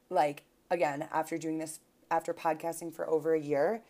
like 0.10 0.44
again 0.70 1.08
after 1.12 1.38
doing 1.38 1.58
this 1.58 1.80
after 2.10 2.34
podcasting 2.34 2.94
for 2.94 3.10
over 3.10 3.34
a 3.34 3.40
year 3.40 3.82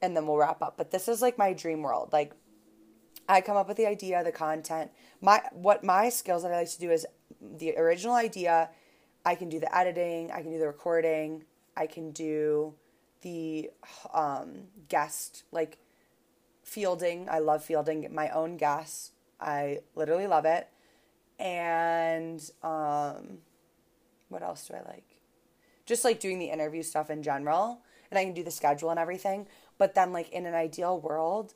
and 0.00 0.16
then 0.16 0.26
we'll 0.26 0.36
wrap 0.36 0.60
up 0.62 0.76
but 0.76 0.90
this 0.90 1.06
is 1.08 1.22
like 1.22 1.38
my 1.38 1.52
dream 1.52 1.82
world. 1.82 2.10
Like 2.12 2.32
i 3.28 3.40
come 3.40 3.56
up 3.56 3.68
with 3.68 3.76
the 3.76 3.86
idea 3.86 4.24
the 4.24 4.32
content. 4.32 4.90
My 5.20 5.40
what 5.52 5.84
my 5.84 6.08
skills 6.08 6.42
that 6.42 6.52
i 6.52 6.58
like 6.58 6.70
to 6.70 6.80
do 6.80 6.90
is 6.90 7.06
the 7.40 7.76
original 7.76 8.14
idea 8.14 8.70
i 9.24 9.34
can 9.34 9.48
do 9.48 9.58
the 9.58 9.76
editing 9.76 10.30
i 10.30 10.42
can 10.42 10.52
do 10.52 10.58
the 10.58 10.66
recording 10.66 11.44
i 11.76 11.86
can 11.86 12.12
do 12.12 12.74
the 13.22 13.70
um, 14.12 14.64
guest 14.88 15.44
like 15.50 15.78
fielding. 16.62 17.28
I 17.28 17.38
love 17.38 17.64
fielding 17.64 18.12
my 18.14 18.28
own 18.30 18.56
guests. 18.56 19.12
I 19.40 19.80
literally 19.94 20.26
love 20.26 20.44
it. 20.44 20.68
And 21.38 22.40
um, 22.62 23.38
what 24.28 24.42
else 24.42 24.68
do 24.68 24.74
I 24.74 24.88
like? 24.88 25.18
Just 25.86 26.04
like 26.04 26.20
doing 26.20 26.38
the 26.38 26.50
interview 26.50 26.82
stuff 26.82 27.10
in 27.10 27.22
general. 27.22 27.80
And 28.10 28.18
I 28.18 28.24
can 28.24 28.34
do 28.34 28.44
the 28.44 28.50
schedule 28.50 28.90
and 28.90 29.00
everything. 29.00 29.46
But 29.78 29.94
then, 29.94 30.12
like, 30.12 30.30
in 30.30 30.46
an 30.46 30.54
ideal 30.54 31.00
world, 31.00 31.54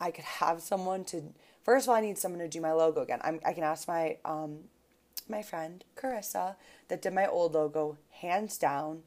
I 0.00 0.10
could 0.10 0.24
have 0.24 0.62
someone 0.62 1.04
to. 1.04 1.34
First 1.62 1.84
of 1.84 1.90
all, 1.90 1.96
I 1.96 2.00
need 2.00 2.18
someone 2.18 2.40
to 2.40 2.48
do 2.48 2.60
my 2.60 2.72
logo 2.72 3.02
again. 3.02 3.20
I'm, 3.22 3.40
I 3.44 3.52
can 3.52 3.62
ask 3.62 3.86
my 3.86 4.16
um, 4.24 4.64
my 5.28 5.42
friend 5.42 5.84
Carissa 5.96 6.56
that 6.88 7.02
did 7.02 7.12
my 7.12 7.26
old 7.26 7.54
logo, 7.54 7.98
hands 8.10 8.58
down. 8.58 9.02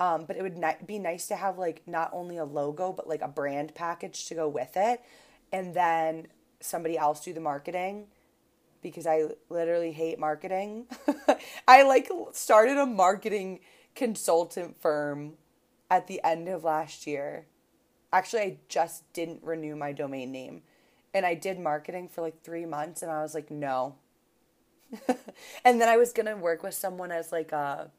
Um, 0.00 0.24
but 0.26 0.36
it 0.36 0.42
would 0.42 0.56
ni- 0.56 0.76
be 0.84 0.98
nice 0.98 1.26
to 1.28 1.36
have 1.36 1.58
like 1.58 1.82
not 1.86 2.10
only 2.12 2.36
a 2.36 2.44
logo 2.44 2.92
but 2.92 3.08
like 3.08 3.22
a 3.22 3.28
brand 3.28 3.74
package 3.74 4.26
to 4.26 4.34
go 4.34 4.48
with 4.48 4.76
it, 4.76 5.00
and 5.52 5.74
then 5.74 6.26
somebody 6.60 6.98
else 6.98 7.20
do 7.20 7.32
the 7.32 7.40
marketing 7.40 8.06
because 8.82 9.06
I 9.06 9.24
literally 9.48 9.92
hate 9.92 10.18
marketing. 10.18 10.86
I 11.68 11.82
like 11.84 12.10
started 12.32 12.76
a 12.76 12.86
marketing 12.86 13.60
consultant 13.94 14.80
firm 14.80 15.34
at 15.90 16.06
the 16.06 16.20
end 16.24 16.48
of 16.48 16.64
last 16.64 17.06
year. 17.06 17.46
Actually, 18.12 18.42
I 18.42 18.58
just 18.68 19.10
didn't 19.12 19.42
renew 19.42 19.74
my 19.74 19.92
domain 19.92 20.32
name. 20.32 20.62
And 21.14 21.24
I 21.24 21.34
did 21.34 21.58
marketing 21.58 22.08
for 22.08 22.20
like 22.20 22.42
3 22.42 22.66
months 22.66 23.02
and 23.02 23.10
I 23.10 23.22
was 23.22 23.34
like, 23.34 23.50
"No." 23.50 23.96
and 25.64 25.80
then 25.80 25.88
I 25.88 25.96
was 25.96 26.12
going 26.12 26.26
to 26.26 26.36
work 26.36 26.62
with 26.62 26.74
someone 26.74 27.10
as 27.10 27.32
like 27.32 27.52
a 27.52 27.90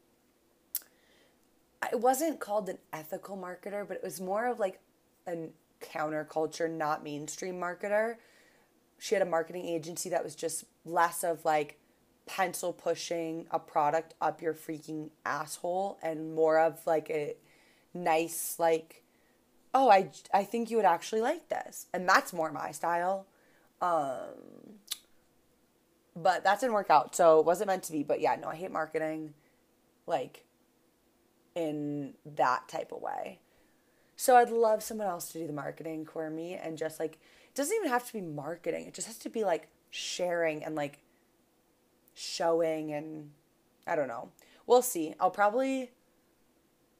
it 1.92 2.00
wasn't 2.00 2.40
called 2.40 2.68
an 2.68 2.78
ethical 2.92 3.36
marketer, 3.36 3.86
but 3.86 3.96
it 3.96 4.02
was 4.02 4.20
more 4.20 4.46
of 4.46 4.58
like 4.58 4.80
a 5.26 5.48
counterculture, 5.80 6.70
not 6.70 7.04
mainstream 7.04 7.60
marketer. 7.60 8.16
She 8.98 9.14
had 9.14 9.22
a 9.22 9.26
marketing 9.26 9.66
agency 9.66 10.08
that 10.10 10.24
was 10.24 10.34
just 10.34 10.64
less 10.84 11.22
of 11.22 11.44
like 11.44 11.78
pencil 12.26 12.72
pushing 12.72 13.46
a 13.50 13.58
product 13.58 14.14
up 14.20 14.42
your 14.42 14.54
freaking 14.54 15.10
asshole 15.24 15.98
and 16.02 16.34
more 16.34 16.58
of 16.58 16.84
like 16.86 17.08
a 17.08 17.36
nice 17.94 18.56
like 18.58 19.04
oh 19.72 19.88
I 19.88 20.10
I 20.34 20.44
think 20.44 20.70
you 20.70 20.76
would 20.76 20.86
actually 20.86 21.20
like 21.20 21.48
this. 21.48 21.86
And 21.92 22.08
that's 22.08 22.32
more 22.32 22.50
my 22.50 22.72
style. 22.72 23.26
Um 23.80 24.80
but 26.16 26.44
that 26.44 26.60
didn't 26.60 26.72
work 26.72 26.90
out. 26.90 27.14
So 27.14 27.40
it 27.40 27.46
wasn't 27.46 27.68
meant 27.68 27.82
to 27.84 27.92
be. 27.92 28.02
But 28.02 28.20
yeah, 28.20 28.36
no, 28.36 28.48
I 28.48 28.56
hate 28.56 28.72
marketing. 28.72 29.34
Like 30.06 30.45
in 31.56 32.12
that 32.36 32.68
type 32.68 32.92
of 32.92 33.00
way. 33.00 33.40
So 34.14 34.36
I'd 34.36 34.50
love 34.50 34.82
someone 34.82 35.08
else 35.08 35.32
to 35.32 35.38
do 35.38 35.46
the 35.46 35.52
marketing 35.52 36.06
for 36.06 36.30
me 36.30 36.54
and 36.54 36.78
just 36.78 37.00
like 37.00 37.14
it 37.14 37.54
doesn't 37.54 37.74
even 37.74 37.88
have 37.88 38.06
to 38.06 38.12
be 38.12 38.20
marketing. 38.20 38.86
It 38.86 38.94
just 38.94 39.08
has 39.08 39.18
to 39.18 39.30
be 39.30 39.42
like 39.42 39.68
sharing 39.90 40.62
and 40.62 40.76
like 40.76 41.00
showing 42.14 42.92
and 42.92 43.30
I 43.86 43.96
don't 43.96 44.08
know. 44.08 44.28
We'll 44.66 44.82
see. 44.82 45.14
I'll 45.18 45.30
probably 45.30 45.90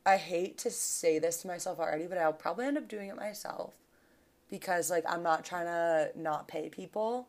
I 0.05 0.16
hate 0.16 0.57
to 0.59 0.71
say 0.71 1.19
this 1.19 1.42
to 1.42 1.49
myself 1.49 1.79
already, 1.79 2.07
but 2.07 2.19
I'll 2.19 2.33
probably 2.33 2.66
end 2.66 2.79
up 2.79 2.88
doing 2.88 3.09
it 3.09 3.16
myself 3.16 3.75
because 4.49 4.90
like 4.90 5.05
I'm 5.07 5.23
not 5.23 5.45
trying 5.45 5.66
to 5.66 6.11
not 6.19 6.49
pay 6.49 6.71
people, 6.71 7.29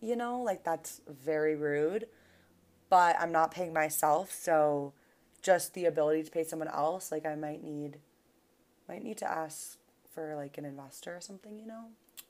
you 0.00 0.14
know? 0.14 0.42
Like 0.42 0.62
that's 0.62 1.00
very 1.08 1.56
rude. 1.56 2.06
But 2.90 3.16
I'm 3.20 3.32
not 3.32 3.50
paying 3.50 3.74
myself, 3.74 4.32
so 4.32 4.94
just 5.48 5.72
the 5.72 5.86
ability 5.86 6.22
to 6.22 6.30
pay 6.30 6.44
someone 6.44 6.68
else, 6.68 7.10
like 7.10 7.24
I 7.24 7.34
might 7.34 7.64
need 7.64 7.96
might 8.86 9.02
need 9.02 9.16
to 9.16 9.30
ask 9.30 9.78
for 10.12 10.36
like 10.36 10.58
an 10.58 10.66
investor 10.66 11.16
or 11.16 11.22
something, 11.22 11.58
you 11.58 11.66
know? 11.66 11.86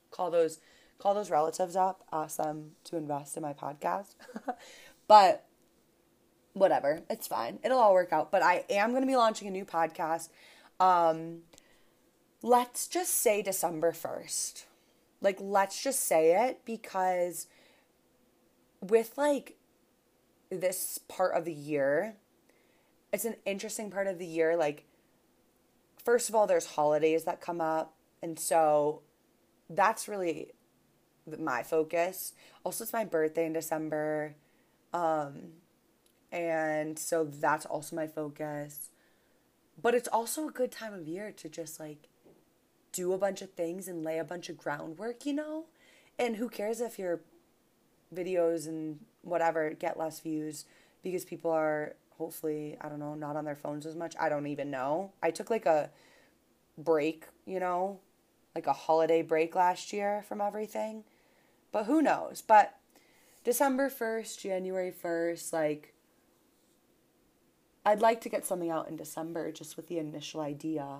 Call 0.09 0.31
those 0.31 0.59
call 0.99 1.13
those 1.13 1.29
relatives 1.29 1.75
up, 1.75 2.05
ask 2.13 2.37
them 2.37 2.71
to 2.85 2.95
invest 2.95 3.35
in 3.35 3.43
my 3.43 3.51
podcast. 3.51 4.15
but 5.09 5.45
whatever, 6.53 7.01
it's 7.09 7.27
fine. 7.27 7.59
It'll 7.61 7.77
all 7.77 7.93
work 7.93 8.13
out. 8.13 8.31
But 8.31 8.41
I 8.41 8.63
am 8.69 8.91
going 8.91 9.03
to 9.03 9.07
be 9.07 9.17
launching 9.17 9.49
a 9.49 9.51
new 9.51 9.65
podcast. 9.65 10.29
Um 10.79 11.39
let's 12.41 12.87
just 12.87 13.15
say 13.15 13.41
December 13.41 13.91
1st. 13.91 14.63
Like 15.19 15.39
let's 15.41 15.83
just 15.83 16.05
say 16.05 16.47
it 16.47 16.61
because 16.63 17.47
with 18.79 19.17
like 19.17 19.57
this 20.49 21.01
part 21.09 21.35
of 21.35 21.43
the 21.43 21.51
year, 21.51 22.15
it's 23.11 23.25
an 23.25 23.35
interesting 23.45 23.89
part 23.89 24.07
of 24.07 24.19
the 24.19 24.25
year. 24.25 24.55
Like, 24.55 24.85
first 26.03 26.29
of 26.29 26.35
all, 26.35 26.47
there's 26.47 26.65
holidays 26.65 27.23
that 27.23 27.41
come 27.41 27.61
up. 27.61 27.93
And 28.21 28.37
so 28.37 29.01
that's 29.69 30.07
really 30.07 30.51
my 31.37 31.63
focus. 31.63 32.33
Also, 32.63 32.83
it's 32.83 32.93
my 32.93 33.05
birthday 33.05 33.45
in 33.45 33.53
December. 33.53 34.35
Um, 34.93 35.53
and 36.31 36.97
so 36.97 37.23
that's 37.23 37.65
also 37.65 37.95
my 37.95 38.07
focus. 38.07 38.89
But 39.81 39.95
it's 39.95 40.07
also 40.09 40.47
a 40.47 40.51
good 40.51 40.71
time 40.71 40.93
of 40.93 41.07
year 41.07 41.31
to 41.31 41.49
just 41.49 41.79
like 41.79 42.09
do 42.91 43.13
a 43.13 43.17
bunch 43.17 43.41
of 43.41 43.51
things 43.51 43.87
and 43.87 44.03
lay 44.03 44.17
a 44.17 44.23
bunch 44.23 44.49
of 44.49 44.57
groundwork, 44.57 45.25
you 45.25 45.33
know? 45.33 45.65
And 46.17 46.35
who 46.35 46.49
cares 46.49 46.81
if 46.81 46.99
your 46.99 47.21
videos 48.13 48.67
and 48.67 48.99
whatever 49.21 49.71
get 49.71 49.97
less 49.97 50.19
views 50.19 50.65
because 51.03 51.23
people 51.23 51.51
are 51.51 51.95
hopefully, 52.19 52.77
I 52.81 52.89
don't 52.89 52.99
know, 52.99 53.15
not 53.15 53.37
on 53.37 53.45
their 53.45 53.55
phones 53.55 53.85
as 53.85 53.95
much. 53.95 54.13
I 54.19 54.27
don't 54.27 54.45
even 54.45 54.69
know. 54.69 55.13
I 55.23 55.31
took 55.31 55.49
like 55.49 55.65
a 55.65 55.89
break, 56.77 57.25
you 57.45 57.61
know, 57.61 57.99
like 58.53 58.67
a 58.67 58.73
holiday 58.73 59.21
break 59.21 59.55
last 59.55 59.93
year 59.93 60.23
from 60.27 60.41
everything. 60.41 61.05
But 61.71 61.85
who 61.85 62.01
knows? 62.01 62.43
But 62.45 62.75
December 63.45 63.89
1st, 63.89 64.37
January 64.39 64.91
1st, 64.91 65.53
like 65.53 65.93
I'd 67.85 68.01
like 68.01 68.19
to 68.21 68.29
get 68.29 68.45
something 68.45 68.69
out 68.69 68.89
in 68.89 68.97
December 68.97 69.51
just 69.53 69.77
with 69.77 69.87
the 69.87 69.97
initial 69.97 70.41
idea. 70.41 70.99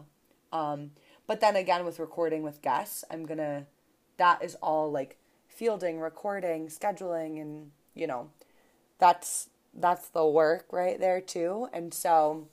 Um, 0.54 0.92
but 1.28 1.42
then 1.42 1.58
again 1.58 1.84
with 1.84 2.00
recording 2.00 2.44
with 2.44 2.62
guests, 2.62 3.04
I'm 3.12 3.26
to 3.26 3.66
that 4.16 4.42
is 4.42 4.56
all 4.56 4.90
like 4.90 5.18
fielding, 5.50 6.00
recording, 6.00 6.68
scheduling 6.68 7.42
and, 7.42 7.72
you 7.94 8.08
know, 8.08 8.30
that's 9.00 9.50
that's 9.74 10.10
the 10.10 10.26
work 10.26 10.68
right 10.72 11.00
there 11.00 11.22
too. 11.22 11.70
And 11.74 11.94
so 11.94 12.48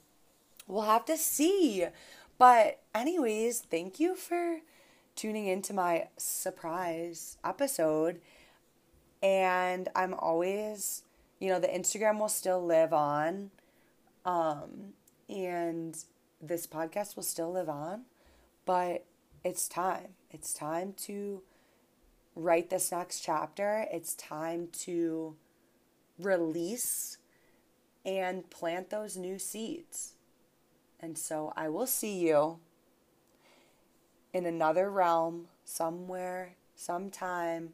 we'll 0.67 0.83
have 0.83 1.05
to 1.05 1.17
see. 1.17 1.85
But 2.37 2.79
anyways, 2.93 3.61
thank 3.61 3.99
you 3.99 4.15
for 4.15 4.59
tuning 5.15 5.47
into 5.47 5.73
my 5.73 6.07
surprise 6.17 7.37
episode. 7.43 8.21
And 9.23 9.89
I'm 9.95 10.13
always, 10.13 11.03
you 11.39 11.49
know, 11.49 11.59
the 11.59 11.67
Instagram 11.67 12.19
will 12.19 12.29
still 12.29 12.63
live 12.63 12.93
on. 12.93 13.51
Um, 14.25 14.93
and 15.29 15.97
this 16.41 16.67
podcast 16.67 17.15
will 17.15 17.23
still 17.23 17.51
live 17.51 17.69
on, 17.69 18.01
but 18.65 19.05
it's 19.43 19.67
time. 19.67 20.09
It's 20.29 20.53
time 20.53 20.93
to 21.05 21.41
write 22.35 22.69
this 22.69 22.91
next 22.91 23.21
chapter. 23.21 23.87
It's 23.91 24.13
time 24.15 24.67
to 24.79 25.35
release 26.19 27.17
and 28.05 28.49
plant 28.49 28.89
those 28.89 29.17
new 29.17 29.37
seeds. 29.37 30.13
And 30.99 31.17
so 31.17 31.53
I 31.55 31.69
will 31.69 31.87
see 31.87 32.17
you 32.17 32.59
in 34.33 34.45
another 34.45 34.89
realm, 34.89 35.47
somewhere, 35.63 36.55
sometime, 36.75 37.73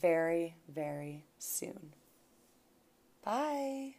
very, 0.00 0.56
very 0.68 1.24
soon. 1.38 1.94
Bye. 3.24 3.97